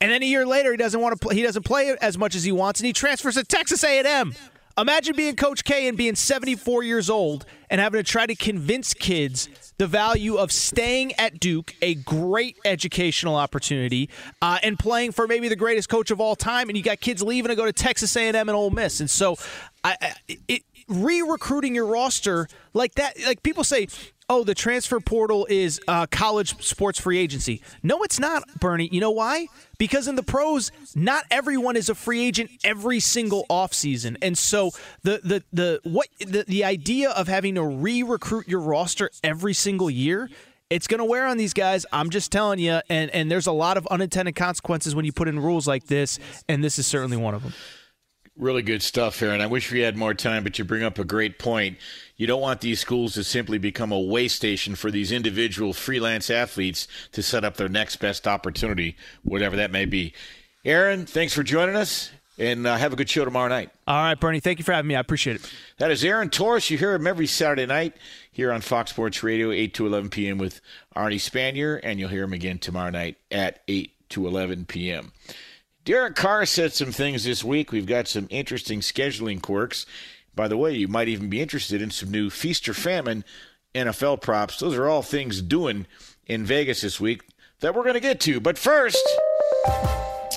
[0.00, 1.34] and then a year later, he doesn't want to play.
[1.34, 4.34] He doesn't play as much as he wants, and he transfers to Texas A&M.
[4.78, 8.94] Imagine being Coach K and being 74 years old and having to try to convince
[8.94, 14.08] kids the value of staying at Duke, a great educational opportunity,
[14.40, 16.68] uh, and playing for maybe the greatest coach of all time.
[16.68, 19.36] And you got kids leaving to go to Texas A&M and Ole Miss, and so
[19.82, 20.14] I,
[20.46, 23.88] it, re-recruiting your roster like that, like people say,
[24.30, 27.62] oh, the transfer portal is uh, college sports free agency.
[27.82, 28.88] No, it's not, Bernie.
[28.92, 29.46] You know why?
[29.78, 34.16] Because in the pros, not everyone is a free agent every single offseason.
[34.20, 34.72] And so
[35.02, 39.90] the the the what the, the idea of having to re-recruit your roster every single
[39.90, 40.28] year
[40.70, 41.86] it's going to wear on these guys.
[41.92, 45.28] I'm just telling you, and and there's a lot of unintended consequences when you put
[45.28, 47.54] in rules like this, and this is certainly one of them.
[48.38, 49.40] Really good stuff, Aaron.
[49.40, 51.76] I wish we had more time, but you bring up a great point.
[52.16, 56.30] You don't want these schools to simply become a way station for these individual freelance
[56.30, 60.12] athletes to set up their next best opportunity, whatever that may be.
[60.64, 63.70] Aaron, thanks for joining us, and uh, have a good show tomorrow night.
[63.88, 64.38] All right, Bernie.
[64.38, 64.94] Thank you for having me.
[64.94, 65.52] I appreciate it.
[65.78, 66.70] That is Aaron Torres.
[66.70, 67.96] You hear him every Saturday night
[68.30, 70.38] here on Fox Sports Radio, 8 to 11 p.m.
[70.38, 70.60] with
[70.94, 75.10] Arnie Spanier, and you'll hear him again tomorrow night at 8 to 11 p.m.
[75.88, 77.72] Derek Carr said some things this week.
[77.72, 79.86] We've got some interesting scheduling quirks.
[80.34, 83.24] By the way, you might even be interested in some new feast or famine
[83.74, 84.58] NFL props.
[84.58, 85.86] Those are all things doing
[86.26, 87.22] in Vegas this week
[87.60, 88.38] that we're going to get to.
[88.38, 89.02] But first,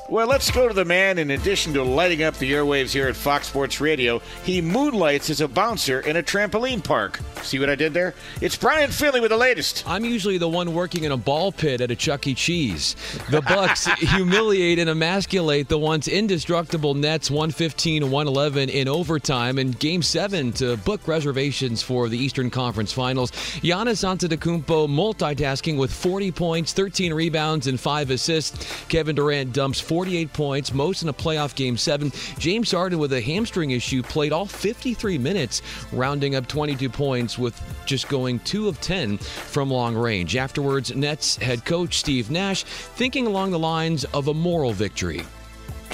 [0.10, 1.20] Well, let's go to the man.
[1.20, 5.40] In addition to lighting up the airwaves here at Fox Sports Radio, he moonlights as
[5.40, 7.22] a bouncer in a trampoline park.
[7.44, 8.14] See what I did there?
[8.42, 9.84] It's Brian Finley with the latest.
[9.88, 12.34] I'm usually the one working in a ball pit at a Chuck E.
[12.34, 12.96] Cheese.
[13.30, 20.02] The Bucks humiliate and emasculate the once indestructible Nets 115 111 in overtime in Game
[20.02, 23.32] 7 to book reservations for the Eastern Conference Finals.
[23.32, 28.86] Giannis Antetokounmpo multitasking with 40 points, 13 rebounds, and 5 assists.
[28.90, 32.12] Kevin Durant dumps 48 points, most in a playoff game seven.
[32.40, 35.62] James Harden, with a hamstring issue, played all 53 minutes,
[35.92, 40.36] rounding up 22 points with just going 2 of 10 from long range.
[40.36, 45.20] Afterwards, Nets head coach Steve Nash thinking along the lines of a moral victory.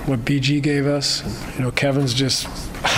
[0.05, 1.21] What BG gave us,
[1.57, 2.47] you know, Kevin's just,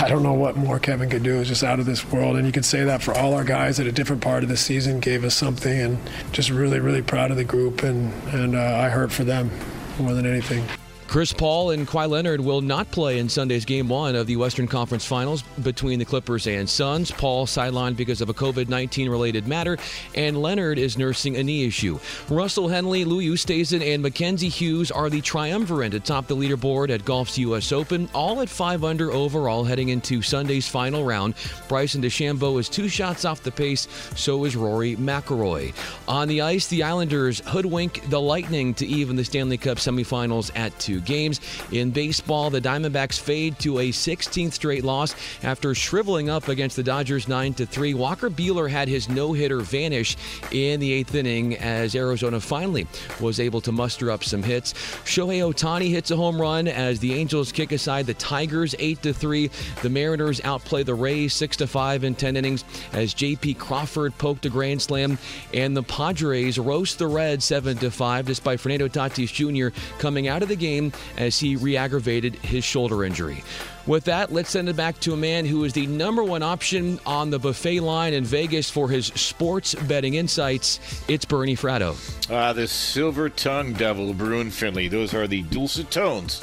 [0.00, 1.40] I don't know what more Kevin could do.
[1.40, 2.36] It's just out of this world.
[2.36, 4.56] And you can say that for all our guys at a different part of the
[4.56, 5.76] season gave us something.
[5.76, 5.98] And
[6.30, 7.82] just really, really proud of the group.
[7.82, 9.50] And, and uh, I hurt for them
[9.98, 10.64] more than anything.
[11.10, 14.68] Chris Paul and Kawhi Leonard will not play in Sunday's Game 1 of the Western
[14.68, 17.10] Conference Finals between the Clippers and Suns.
[17.10, 19.76] Paul sidelined because of a COVID 19 related matter,
[20.14, 21.98] and Leonard is nursing a knee issue.
[22.28, 27.36] Russell Henley, Louis Oosthuizen, and Mackenzie Hughes are the triumvirate atop the leaderboard at golf's
[27.38, 27.72] U.S.
[27.72, 31.34] Open, all at 5 under overall heading into Sunday's final round.
[31.66, 35.74] Bryson DeChambeau is two shots off the pace, so is Rory McIlroy.
[36.06, 40.78] On the ice, the Islanders hoodwink the Lightning to even the Stanley Cup semifinals at
[41.00, 41.40] two games.
[41.72, 46.82] In baseball, the Diamondbacks fade to a 16th straight loss after shriveling up against the
[46.82, 47.94] Dodgers 9 3.
[47.94, 50.16] Walker Buehler had his no hitter vanish
[50.52, 52.86] in the eighth inning as Arizona finally
[53.20, 54.72] was able to muster up some hits.
[55.04, 59.50] Shohei Ohtani hits a home run as the Angels kick aside the Tigers 8 3.
[59.82, 63.54] The Mariners outplay the Rays 6 5 in 10 innings as J.P.
[63.54, 65.18] Crawford poked a grand slam,
[65.52, 69.76] and the Padres roast the Reds 7 5 despite Fernando Tatis Jr.
[69.98, 73.42] coming out of the game as he re aggravated his shoulder injury.
[73.86, 77.00] With that, let's send it back to a man who is the number one option
[77.06, 80.78] on the buffet line in Vegas for his sports betting insights.
[81.08, 81.96] It's Bernie Fratto.
[82.30, 84.88] Ah, the silver tongue devil, Brian Finley.
[84.88, 86.42] Those are the dulcet tones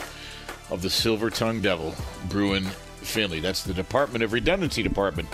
[0.69, 1.93] of the silver tongue devil,
[2.27, 2.65] Brian
[3.01, 3.39] Finley.
[3.39, 5.29] That's the Department of Redundancy Department.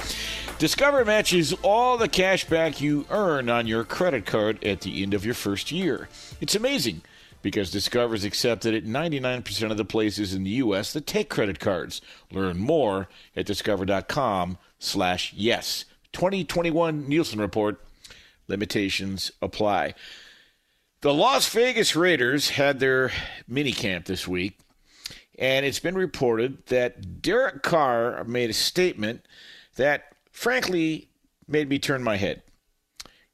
[0.59, 5.13] Discover matches all the cash back you earn on your credit card at the end
[5.13, 6.07] of your first year.
[6.39, 7.01] It's amazing
[7.43, 10.93] because Discover is accepted at 99% of the places in the U.S.
[10.93, 12.01] that take credit cards.
[12.31, 15.85] Learn more at discover.com slash yes.
[16.13, 17.79] 2021 Nielsen Report.
[18.47, 19.93] Limitations apply.
[21.01, 23.11] The Las Vegas Raiders had their
[23.49, 24.57] minicamp this week,
[25.37, 29.25] and it's been reported that Derek Carr made a statement
[29.75, 31.09] that, frankly,
[31.47, 32.41] made me turn my head.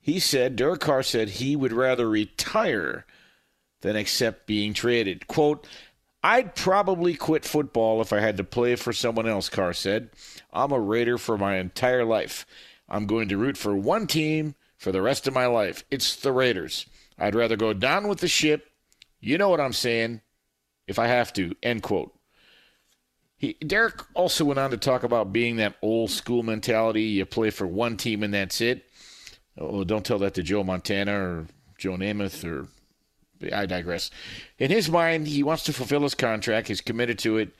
[0.02, 3.06] He said, Derek Carr said he would rather retire
[3.82, 5.28] than accept being traded.
[5.28, 5.68] Quote,
[6.24, 10.10] I'd probably quit football if I had to play for someone else, Carr said.
[10.52, 12.46] I'm a Raider for my entire life.
[12.90, 15.84] I'm going to root for one team for the rest of my life.
[15.90, 16.88] It's the Raiders.
[17.18, 18.70] I'd rather go down with the ship.
[19.22, 20.22] You know what I'm saying,
[20.88, 21.56] if I have to.
[21.64, 22.14] End quote.
[23.38, 27.04] He, Derek also went on to talk about being that old school mentality.
[27.04, 28.84] You play for one team and that's it.
[29.58, 32.68] Oh, don't tell that to Joe Montana or Joe Namath or
[33.54, 34.12] I digress.
[34.58, 36.68] In his mind, he wants to fulfill his contract.
[36.68, 37.56] He's committed to it.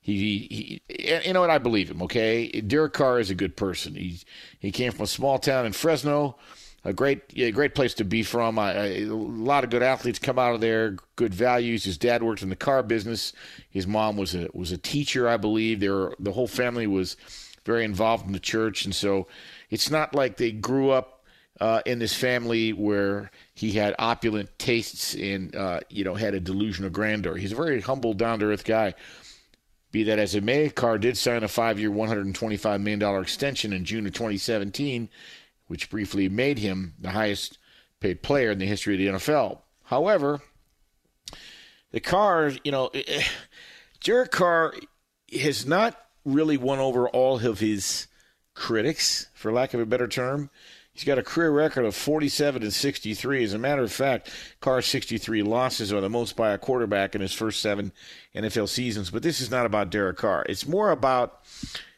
[0.00, 1.50] He, he, you know what?
[1.50, 2.02] I believe him.
[2.02, 3.94] Okay, Derek Carr is a good person.
[3.94, 4.20] He
[4.58, 6.36] he came from a small town in Fresno,
[6.84, 8.58] a great great place to be from.
[8.58, 10.98] I, I, a lot of good athletes come out of there.
[11.16, 11.84] Good values.
[11.84, 13.32] His dad worked in the car business.
[13.70, 15.80] His mom was a was a teacher, I believe.
[15.80, 17.16] They were, the whole family was
[17.64, 19.26] very involved in the church, and so
[19.70, 21.13] it's not like they grew up
[21.60, 26.40] uh, in this family where he had opulent tastes and uh, you know had a
[26.40, 27.36] delusion of grandeur.
[27.36, 28.94] He's a very humble, down to earth guy.
[29.92, 34.06] Be that as it may, Carr did sign a five-year, $125 million extension in June
[34.06, 35.08] of 2017,
[35.68, 39.58] which briefly made him the highest-paid player in the history of the NFL.
[39.84, 40.40] However,
[41.92, 42.90] the Carr, you know,
[44.02, 44.74] Derek Carr
[45.32, 48.08] has not really won over all of his
[48.54, 50.50] critics, for lack of a better term.
[50.94, 53.42] He's got a career record of 47 and 63.
[53.42, 54.30] As a matter of fact,
[54.60, 57.90] Carr's 63 losses are the most by a quarterback in his first seven
[58.32, 59.10] NFL seasons.
[59.10, 60.46] But this is not about Derek Carr.
[60.48, 61.42] It's more about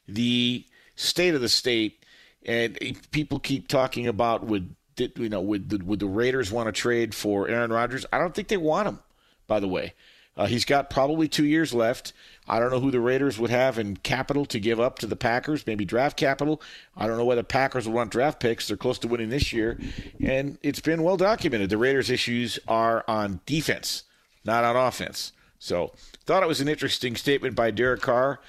[0.08, 2.04] the state of the state.
[2.46, 2.78] And
[3.10, 7.14] people keep talking about would you know would the, would the Raiders want to trade
[7.14, 8.06] for Aaron Rodgers?
[8.10, 9.00] I don't think they want him.
[9.46, 9.92] By the way,
[10.36, 12.14] uh, he's got probably two years left.
[12.48, 15.16] I don't know who the Raiders would have in capital to give up to the
[15.16, 16.62] Packers, maybe draft capital.
[16.96, 18.68] I don't know whether Packers will want draft picks.
[18.68, 19.78] They're close to winning this year.
[20.22, 21.70] And it's been well documented.
[21.70, 24.04] The Raiders' issues are on defense,
[24.44, 25.32] not on offense.
[25.58, 25.92] So,
[26.24, 28.40] thought it was an interesting statement by Derek Carr.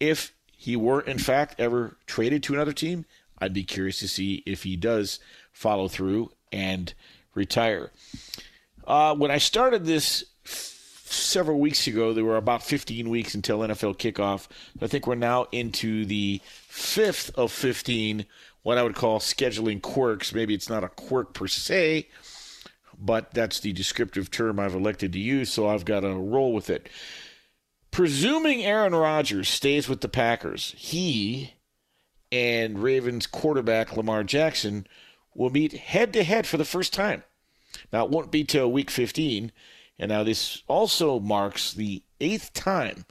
[0.00, 3.06] If he were, in fact, ever traded to another team,
[3.38, 5.20] I'd be curious to see if he does
[5.52, 6.92] follow through and
[7.34, 7.90] retire.
[8.86, 10.24] Uh, when I started this
[11.12, 14.48] several weeks ago, there were about 15 weeks until NFL kickoff.
[14.80, 18.26] I think we're now into the fifth of 15,
[18.62, 20.34] what I would call scheduling quirks.
[20.34, 22.08] Maybe it's not a quirk per se,
[22.98, 26.70] but that's the descriptive term I've elected to use, so I've got to roll with
[26.70, 26.88] it.
[27.90, 31.54] Presuming Aaron Rodgers stays with the Packers, he
[32.30, 34.86] and Ravens quarterback Lamar Jackson
[35.34, 37.22] will meet head to head for the first time.
[37.92, 39.52] Now, it won't be till week 15.
[39.98, 43.04] And now this also marks the eighth time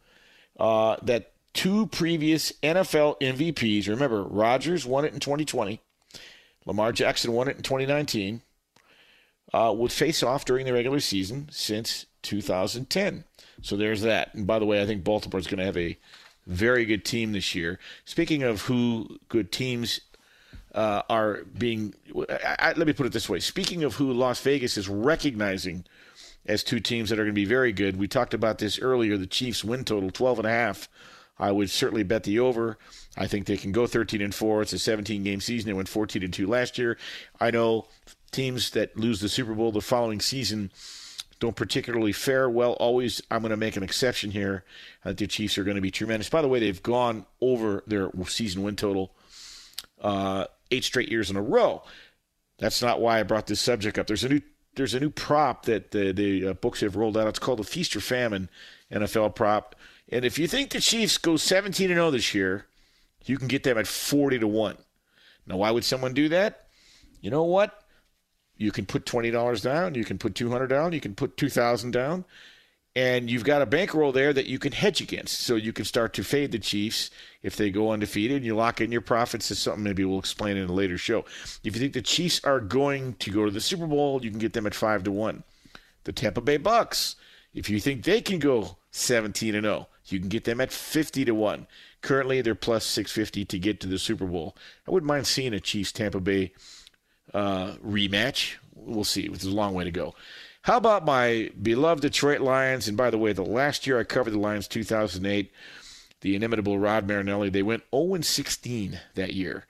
[0.59, 5.81] uh, that two previous NFL MVPs, remember, Rodgers won it in 2020,
[6.65, 8.41] Lamar Jackson won it in 2019,
[9.53, 13.23] uh, would face off during the regular season since 2010.
[13.61, 14.33] So there's that.
[14.33, 15.97] And by the way, I think Baltimore's going to have a
[16.45, 17.79] very good team this year.
[18.03, 20.01] Speaking of who good teams
[20.73, 21.93] uh, are being,
[22.29, 23.39] I, I, let me put it this way.
[23.39, 25.85] Speaking of who Las Vegas is recognizing
[26.45, 29.17] as two teams that are going to be very good, we talked about this earlier.
[29.17, 30.89] The Chiefs win total 12 and a half.
[31.37, 32.77] I would certainly bet the over.
[33.17, 34.61] I think they can go 13 and 4.
[34.61, 35.67] It's a 17 game season.
[35.67, 36.97] They went 14 and 2 last year.
[37.39, 37.87] I know
[38.31, 40.71] teams that lose the Super Bowl the following season
[41.39, 42.73] don't particularly fare well.
[42.73, 44.63] Always, I'm going to make an exception here.
[45.03, 46.29] The Chiefs are going to be tremendous.
[46.29, 49.11] By the way, they've gone over their season win total
[50.01, 51.83] uh, eight straight years in a row.
[52.57, 54.07] That's not why I brought this subject up.
[54.07, 54.41] There's a new
[54.75, 57.27] there's a new prop that the, the uh, books have rolled out.
[57.27, 58.49] It's called the Feast or Famine
[58.91, 59.75] NFL prop.
[60.09, 62.67] And if you think the Chiefs go 17 and 0 this year,
[63.25, 64.77] you can get them at 40 to 1.
[65.47, 66.67] Now, why would someone do that?
[67.21, 67.83] You know what?
[68.57, 72.23] You can put $20 down, you can put 200 down, you can put 2000 down,
[72.95, 75.41] and you've got a bankroll there that you can hedge against.
[75.41, 77.11] So you can start to fade the Chiefs
[77.43, 79.51] if they go undefeated, and you lock in your profits.
[79.51, 81.25] Is something maybe we'll explain in a later show.
[81.63, 84.39] If you think the Chiefs are going to go to the Super Bowl, you can
[84.39, 85.43] get them at five to one.
[86.05, 87.15] The Tampa Bay Bucks,
[87.53, 91.25] if you think they can go 17 and 0, you can get them at 50
[91.25, 91.67] to one.
[92.01, 94.55] Currently, they're plus 650 to get to the Super Bowl.
[94.87, 96.53] I wouldn't mind seeing a Chiefs Tampa Bay
[97.33, 98.55] uh, rematch.
[98.75, 99.23] We'll see.
[99.23, 100.13] It's a long way to go.
[100.65, 102.87] How about my beloved Detroit Lions?
[102.87, 105.51] And by the way, the last year I covered the Lions, 2008,
[106.21, 109.67] the inimitable Rod Marinelli, they went 0 16 that year.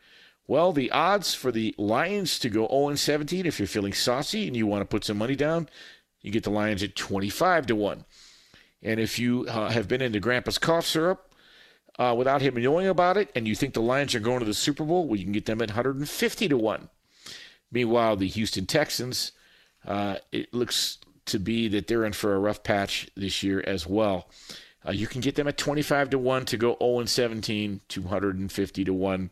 [0.47, 4.55] Well, the odds for the Lions to go 0 17, if you're feeling saucy and
[4.55, 5.67] you want to put some money down,
[6.21, 8.05] you get the Lions at 25 to 1.
[8.81, 11.29] And if you uh, have been into Grandpa's cough syrup
[11.99, 14.53] uh, without him knowing about it, and you think the Lions are going to the
[14.53, 16.89] Super Bowl, well, you can get them at 150 to 1.
[17.69, 19.33] Meanwhile, the Houston Texans,
[19.87, 23.87] uh, it looks to be that they're in for a rough patch this year as
[23.87, 24.27] well.
[24.87, 28.85] Uh, you can get them at 25 to 1 to go 0 and 17, 250
[28.85, 29.29] to 1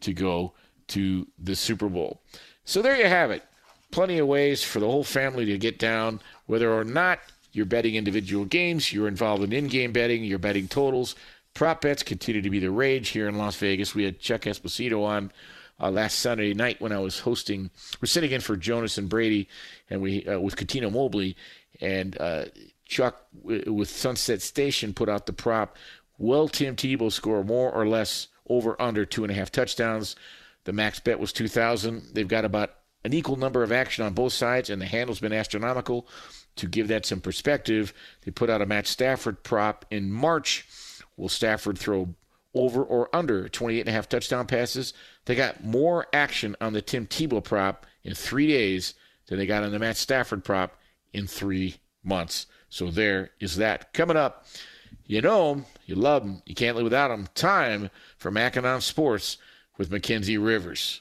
[0.00, 0.52] to go
[0.88, 2.20] to the Super Bowl.
[2.64, 3.44] So there you have it.
[3.90, 7.20] Plenty of ways for the whole family to get down, whether or not
[7.52, 11.14] you're betting individual games, you're involved in in game betting, you're betting totals.
[11.54, 13.94] Prop bets continue to be the rage here in Las Vegas.
[13.94, 15.32] We had Chuck Esposito on
[15.80, 17.70] uh, last Sunday night when I was hosting.
[18.00, 19.48] We're sitting in for Jonas and Brady,
[19.90, 21.36] and we uh, with Cuttino Mobley,
[21.80, 22.46] and uh,
[22.84, 25.76] Chuck w- with Sunset Station put out the prop.
[26.18, 30.16] Will Tim Tebow score more or less over under two and a half touchdowns?
[30.64, 32.10] The max bet was two thousand.
[32.12, 32.74] They've got about
[33.04, 36.08] an equal number of action on both sides, and the handle's been astronomical.
[36.56, 40.66] To give that some perspective, they put out a Matt Stafford prop in March.
[41.16, 42.14] Will Stafford throw
[42.54, 44.94] over or under 28 and a half touchdown passes?
[45.26, 48.94] They got more action on the Tim Tebow prop in three days
[49.26, 50.78] than they got on the Matt Stafford prop
[51.12, 52.46] in three months.
[52.68, 53.92] So there is that.
[53.92, 54.46] Coming up,
[55.06, 57.28] you know them, you love them, you can't live without them.
[57.34, 59.38] Time for Mackinon Sports
[59.76, 61.00] with Mackenzie Rivers.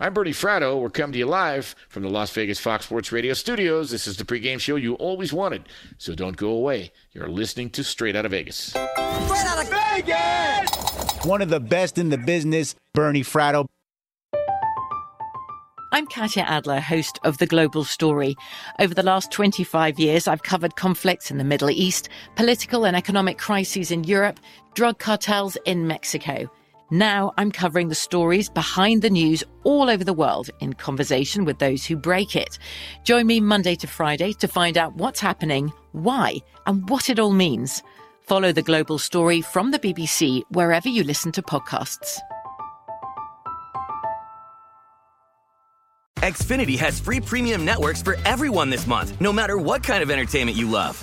[0.00, 0.80] I'm Bernie Fratto.
[0.80, 3.90] We're coming to you live from the Las Vegas Fox Sports Radio studios.
[3.90, 5.68] This is the pregame show you always wanted,
[5.98, 6.92] so don't go away.
[7.12, 8.56] You're listening to Straight Out of Vegas.
[8.56, 11.26] Straight Out of Vegas!
[11.26, 13.66] One of the best in the business, Bernie Fratto.
[15.90, 18.36] I'm Katya Adler, host of The Global Story.
[18.78, 23.38] Over the last 25 years, I've covered conflicts in the Middle East, political and economic
[23.38, 24.38] crises in Europe,
[24.74, 26.50] drug cartels in Mexico.
[26.90, 31.58] Now I'm covering the stories behind the news all over the world in conversation with
[31.58, 32.58] those who break it.
[33.04, 36.36] Join me Monday to Friday to find out what's happening, why,
[36.66, 37.82] and what it all means.
[38.22, 42.18] Follow the global story from the BBC wherever you listen to podcasts.
[46.18, 50.56] Xfinity has free premium networks for everyone this month, no matter what kind of entertainment
[50.56, 51.02] you love.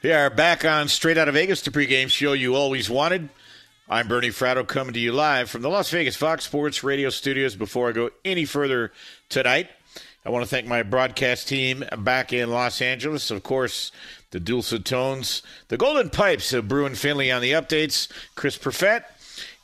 [0.00, 3.30] We are back on Straight Out of Vegas, the pregame show you always wanted.
[3.88, 7.56] I'm Bernie Fratto coming to you live from the Las Vegas Fox Sports Radio studios.
[7.56, 8.92] Before I go any further
[9.28, 9.68] tonight,
[10.24, 13.32] I want to thank my broadcast team back in Los Angeles.
[13.32, 13.90] Of course,
[14.30, 19.02] the Dulcet Tones, the Golden Pipes of Brian Finley on the updates, Chris Perfett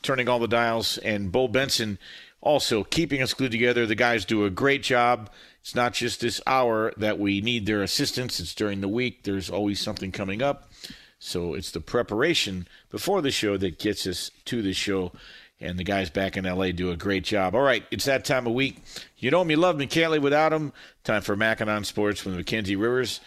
[0.03, 1.97] turning all the dials, and Bo Benson
[2.41, 3.87] also keeping us glued together.
[3.87, 5.31] The guys do a great job.
[5.65, 9.23] It's not just this hour that we need their assistance, it's during the week.
[9.23, 10.71] There's always something coming up.
[11.19, 15.13] So it's the preparation before the show that gets us to the show.
[15.59, 17.55] And the guys back in LA do a great job.
[17.55, 18.83] All right, it's that time of week.
[19.17, 20.75] You know me, love me, can't live without them.
[21.03, 23.23] Time for Mackinon Sports with Mackenzie Rivers.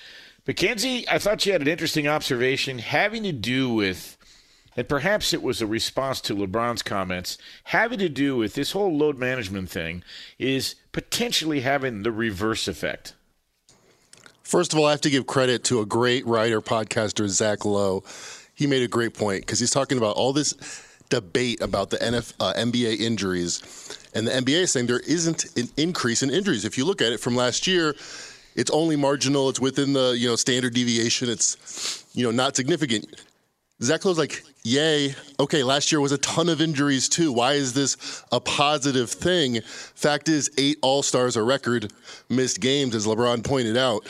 [0.45, 4.15] Mackenzie, I thought you had an interesting observation having to do with
[4.77, 8.95] and perhaps it was a response to LeBron's comments having to do with this whole
[8.95, 10.03] load management thing,
[10.37, 13.13] is potentially having the reverse effect.
[14.41, 18.03] First of all, I have to give credit to a great writer, podcaster, Zach Lowe.
[18.55, 20.55] He made a great point because he's talking about all this
[21.09, 23.61] debate about the NF, uh, NBA injuries.
[24.15, 26.65] And the NBA is saying there isn't an increase in injuries.
[26.65, 27.93] If you look at it from last year,
[28.55, 29.49] it's only marginal.
[29.49, 31.29] It's within the you know standard deviation.
[31.29, 33.21] It's you know not significant.
[33.81, 35.13] Zach Lowe's like, yay.
[35.39, 37.31] Okay, last year was a ton of injuries too.
[37.31, 39.61] Why is this a positive thing?
[39.61, 41.93] Fact is, eight All Stars, a record,
[42.27, 44.03] missed games, as LeBron pointed out.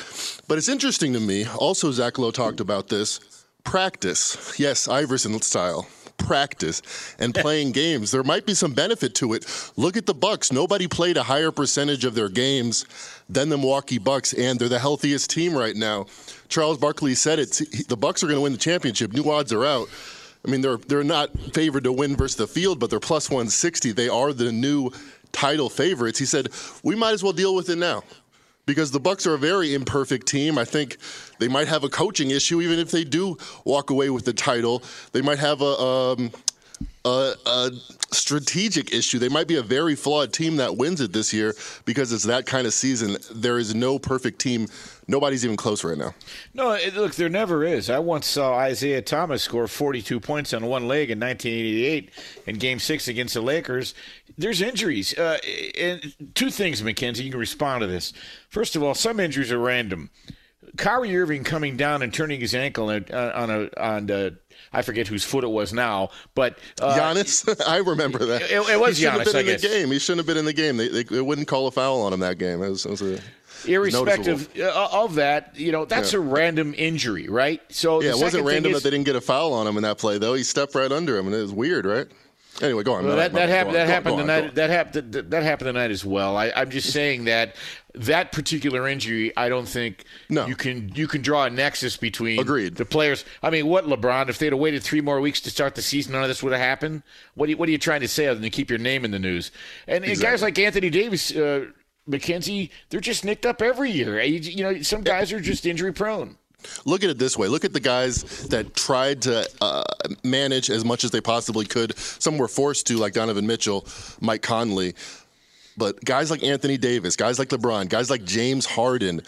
[0.47, 1.45] But it's interesting to me.
[1.47, 3.19] Also, Zach Lowe talked about this
[3.65, 4.57] practice.
[4.57, 5.85] Yes, Iverson style
[6.17, 8.11] practice and playing games.
[8.11, 9.45] There might be some benefit to it.
[9.77, 10.51] Look at the Bucks.
[10.51, 12.85] Nobody played a higher percentage of their games
[13.29, 16.05] than the Milwaukee Bucks, and they're the healthiest team right now.
[16.49, 17.61] Charles Barkley said it.
[17.87, 19.13] The Bucks are going to win the championship.
[19.13, 19.87] New odds are out.
[20.45, 23.91] I mean, they're they're not favored to win versus the field, but they're plus 160.
[23.91, 24.91] They are the new
[25.31, 26.19] title favorites.
[26.19, 26.49] He said,
[26.83, 28.03] "We might as well deal with it now."
[28.67, 30.59] Because the Bucks are a very imperfect team.
[30.59, 30.97] I think
[31.39, 34.83] they might have a coaching issue, even if they do walk away with the title.
[35.13, 36.31] They might have a um,
[37.07, 37.71] a, a,
[38.11, 39.19] strategic issue.
[39.19, 41.53] They might be a very flawed team that wins it this year
[41.85, 43.17] because it's that kind of season.
[43.33, 44.67] There is no perfect team.
[45.07, 46.13] Nobody's even close right now.
[46.53, 47.89] No, it, look, there never is.
[47.89, 52.09] I once saw Isiah Thomas score 42 points on one leg in 1988
[52.45, 53.93] in Game Six against the Lakers.
[54.37, 55.37] There's injuries, uh,
[55.77, 57.23] and two things, Mackenzie.
[57.23, 58.13] You can respond to this.
[58.49, 60.11] First of all, some injuries are random.
[60.77, 64.31] Kyrie Irving coming down and turning his ankle on a, on a on a
[64.77, 67.61] I forget whose foot it was now, but uh, Giannis.
[67.67, 68.43] I remember that.
[68.43, 69.11] It, it was he Giannis.
[69.11, 69.61] Have been I in guess.
[69.63, 69.91] the game.
[69.91, 70.77] He shouldn't have been in the game.
[70.77, 72.61] They, they, they wouldn't call a foul on him that game.
[72.61, 73.19] It was, it was a,
[73.65, 76.19] Irrespective uh, of that, you know that's Yeah.
[76.19, 77.59] a random injury, right?
[77.69, 79.83] So yeah, it wasn't random is- that they didn't get a foul on him in
[79.83, 80.35] that play, though.
[80.35, 82.07] He stepped right under him, and it was weird, right?
[82.61, 83.05] Anyway, go on.
[83.05, 83.75] Well, that, that happened.
[83.75, 84.55] That happened tonight.
[84.55, 85.11] That happened.
[85.13, 86.37] That, that happened tonight as well.
[86.37, 87.55] I, I'm just saying that
[88.05, 90.45] that particular injury, I don't think no.
[90.45, 92.75] you can you can draw a nexus between Agreed.
[92.75, 93.25] the players.
[93.41, 94.29] I mean, what LeBron?
[94.29, 96.53] If they'd have waited three more weeks to start the season, none of this would
[96.53, 97.03] have happened.
[97.35, 99.05] What are you, what are you trying to say other than to keep your name
[99.05, 99.51] in the news?
[99.87, 101.65] And, and guys like Anthony Davis, uh,
[102.05, 104.21] Mackenzie, they're just nicked up every year.
[104.21, 106.37] You, you know, some guys are just injury prone.
[106.85, 107.47] Look at it this way.
[107.47, 109.83] Look at the guys that tried to uh,
[110.23, 111.97] manage as much as they possibly could.
[111.97, 113.85] Some were forced to, like Donovan Mitchell,
[114.21, 114.95] Mike Conley.
[115.77, 119.21] But guys like Anthony Davis, guys like LeBron, guys like James Harden,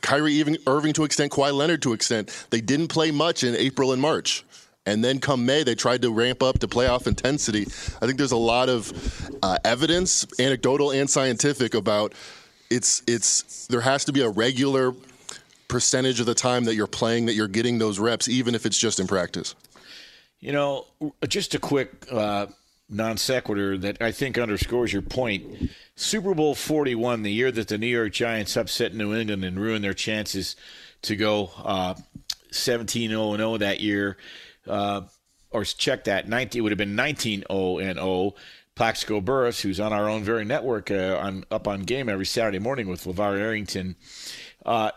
[0.00, 3.92] Kyrie even Irving to extent, Kawhi Leonard to extent, they didn't play much in April
[3.92, 4.44] and March.
[4.86, 7.62] And then come May, they tried to ramp up to playoff intensity.
[8.00, 12.14] I think there's a lot of uh, evidence, anecdotal and scientific, about
[12.70, 14.94] it's it's there has to be a regular
[15.68, 18.78] percentage of the time that you're playing that you're getting those reps, even if it's
[18.78, 19.54] just in practice.
[20.40, 20.86] You know,
[21.28, 22.46] just a quick uh,
[22.90, 25.70] non sequitur that I think underscores your point.
[25.94, 29.84] Super Bowl 41, the year that the New York Giants upset New England and ruined
[29.84, 30.56] their chances
[31.02, 31.94] to go uh,
[32.50, 34.16] 17 0 0 that year.
[34.66, 35.02] Uh,
[35.50, 38.34] or check that, 19, it would have been 19 0 0.
[38.76, 42.58] Plaxico Burress, who's on our own very network, uh, on up on game every Saturday
[42.58, 43.96] morning with LaVar Arrington.
[44.64, 44.90] Uh,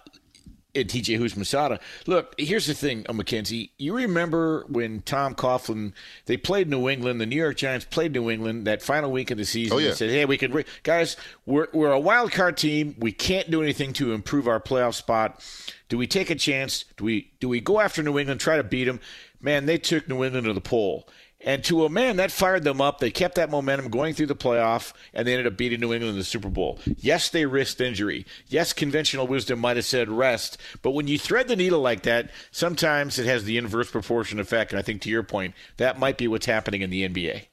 [0.76, 1.80] and TJ Houshmandzadeh.
[2.08, 3.72] Look, here's the thing, uh, Mackenzie.
[3.78, 5.94] You remember when Tom Coughlin
[6.26, 9.38] they played New England, the New York Giants played New England that final week of
[9.38, 9.76] the season.
[9.76, 9.90] Oh, yeah.
[9.90, 11.16] They said, "Hey, we can, guys,
[11.46, 12.96] we're we're a wild card team.
[12.98, 15.44] We can't do anything to improve our playoff spot.
[15.90, 16.86] Do we take a chance?
[16.98, 19.00] Do we do we go after New England, try to beat them?
[19.42, 21.08] Man, they took New England to the pole."
[21.44, 23.00] And to a man, that fired them up.
[23.00, 26.14] They kept that momentum going through the playoff, and they ended up beating New England
[26.14, 26.80] in the Super Bowl.
[26.98, 28.26] Yes, they risked injury.
[28.48, 30.58] Yes, conventional wisdom might have said rest.
[30.82, 34.72] But when you thread the needle like that, sometimes it has the inverse proportion effect.
[34.72, 37.48] And I think to your point, that might be what's happening in the NBA.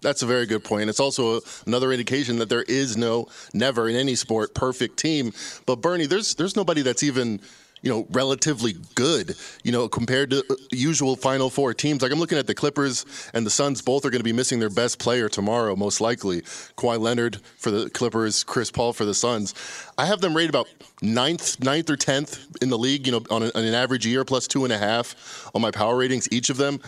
[0.00, 0.88] That's a very good point.
[0.88, 5.32] It's also another indication that there is no, never in any sport, perfect team.
[5.66, 7.40] But Bernie, there's there's nobody that's even
[7.82, 12.02] you know, relatively good, you know, compared to uh, usual Final Four teams.
[12.02, 13.04] Like I'm looking at the Clippers
[13.34, 16.42] and the Suns, both are going to be missing their best player tomorrow, most likely.
[16.76, 19.54] Kawhi Leonard for the Clippers, Chris Paul for the Suns.
[19.96, 20.68] I have them rated about
[21.02, 24.24] ninth, ninth or tenth in the league, you know, on, a, on an average year,
[24.24, 26.80] plus two and a half on my power ratings, each of them.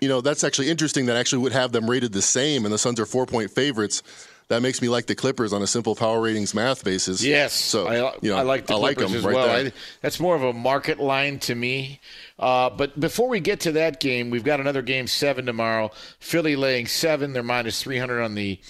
[0.00, 2.74] You know, that's actually interesting that I actually would have them rated the same, and
[2.74, 4.02] the Suns are four point favorites
[4.48, 7.22] that makes me like the Clippers on a simple power ratings math basis.
[7.22, 9.66] Yes, so I, you know, I like the I Clippers like them as right well.
[9.66, 9.72] I,
[10.02, 12.00] that's more of a market line to me.
[12.38, 15.90] Uh, but before we get to that game, we've got another game seven tomorrow.
[16.18, 17.32] Philly laying seven.
[17.32, 18.60] They're minus three hundred on the.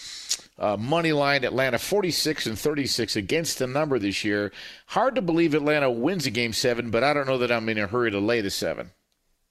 [0.56, 4.52] Uh, money line Atlanta 46 and 36 against the number this year.
[4.86, 7.76] Hard to believe Atlanta wins a game seven, but I don't know that I'm in
[7.76, 8.92] a hurry to lay the seven.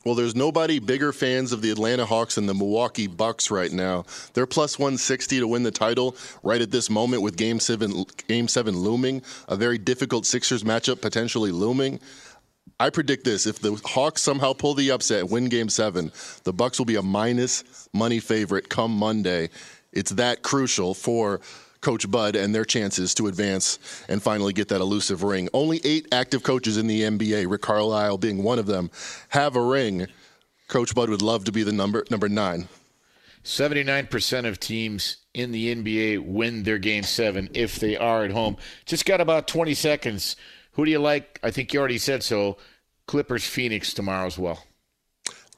[0.04, 4.04] Well, there's nobody bigger fans of the Atlanta Hawks than the Milwaukee Bucks right now.
[4.34, 8.50] They're plus 160 to win the title right at this moment with Game Seven, Game
[8.50, 12.02] Seven looming, a very difficult Sixers matchup potentially looming.
[12.82, 16.12] I predict this: if the Hawks somehow pull the upset and win Game Seven,
[16.44, 19.50] the Bucks will be a minus money favorite come Monday.
[19.94, 21.40] It's that crucial for
[21.84, 23.78] Coach Bud and their chances to advance
[24.08, 25.50] and finally get that elusive ring.
[25.54, 28.90] Only eight active coaches in the NBA, Rick Carlisle being one of them,
[29.30, 30.08] have a ring.
[30.70, 32.68] Coach Bud would love to be the number number nine.
[33.44, 38.56] 79% of teams in the NBA win their game seven if they are at home.
[38.86, 40.38] Just got about 20 seconds.
[40.72, 41.40] Who do you like?
[41.44, 42.58] I think you already said so.
[43.06, 44.64] Clippers Phoenix tomorrow as well.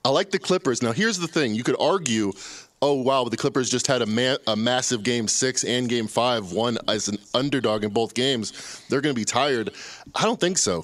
[0.03, 0.81] I like the Clippers.
[0.81, 2.33] Now, here's the thing you could argue,
[2.81, 6.77] oh, wow, the Clippers just had a, a massive game six and game five, one
[6.87, 8.83] as an underdog in both games.
[8.89, 9.71] They're going to be tired.
[10.13, 10.83] I don't think so.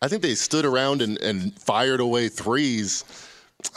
[0.00, 3.04] I think they stood around and, and fired away threes.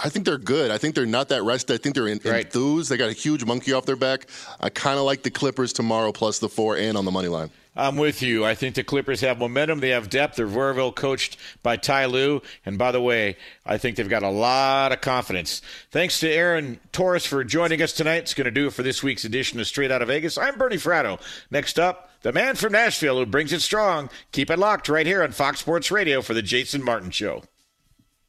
[0.03, 0.71] I think they're good.
[0.71, 1.75] I think they're not that rested.
[1.75, 2.89] I think they're in, enthused.
[2.89, 4.27] They got a huge monkey off their back.
[4.59, 7.51] I kind of like the Clippers tomorrow plus the four and on the money line.
[7.75, 8.45] I'm with you.
[8.45, 9.79] I think the Clippers have momentum.
[9.79, 10.37] They have depth.
[10.37, 12.41] They're very well coached by Ty Lue.
[12.65, 15.61] And by the way, I think they've got a lot of confidence.
[15.91, 18.17] Thanks to Aaron Torres for joining us tonight.
[18.17, 20.37] It's going to do it for this week's edition of Straight Out of Vegas.
[20.37, 21.19] I'm Bernie Fratto.
[21.51, 24.09] Next up, the man from Nashville who brings it strong.
[24.31, 27.43] Keep it locked right here on Fox Sports Radio for the Jason Martin Show.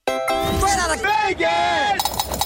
[0.09, 2.45] Straight out of Vegas!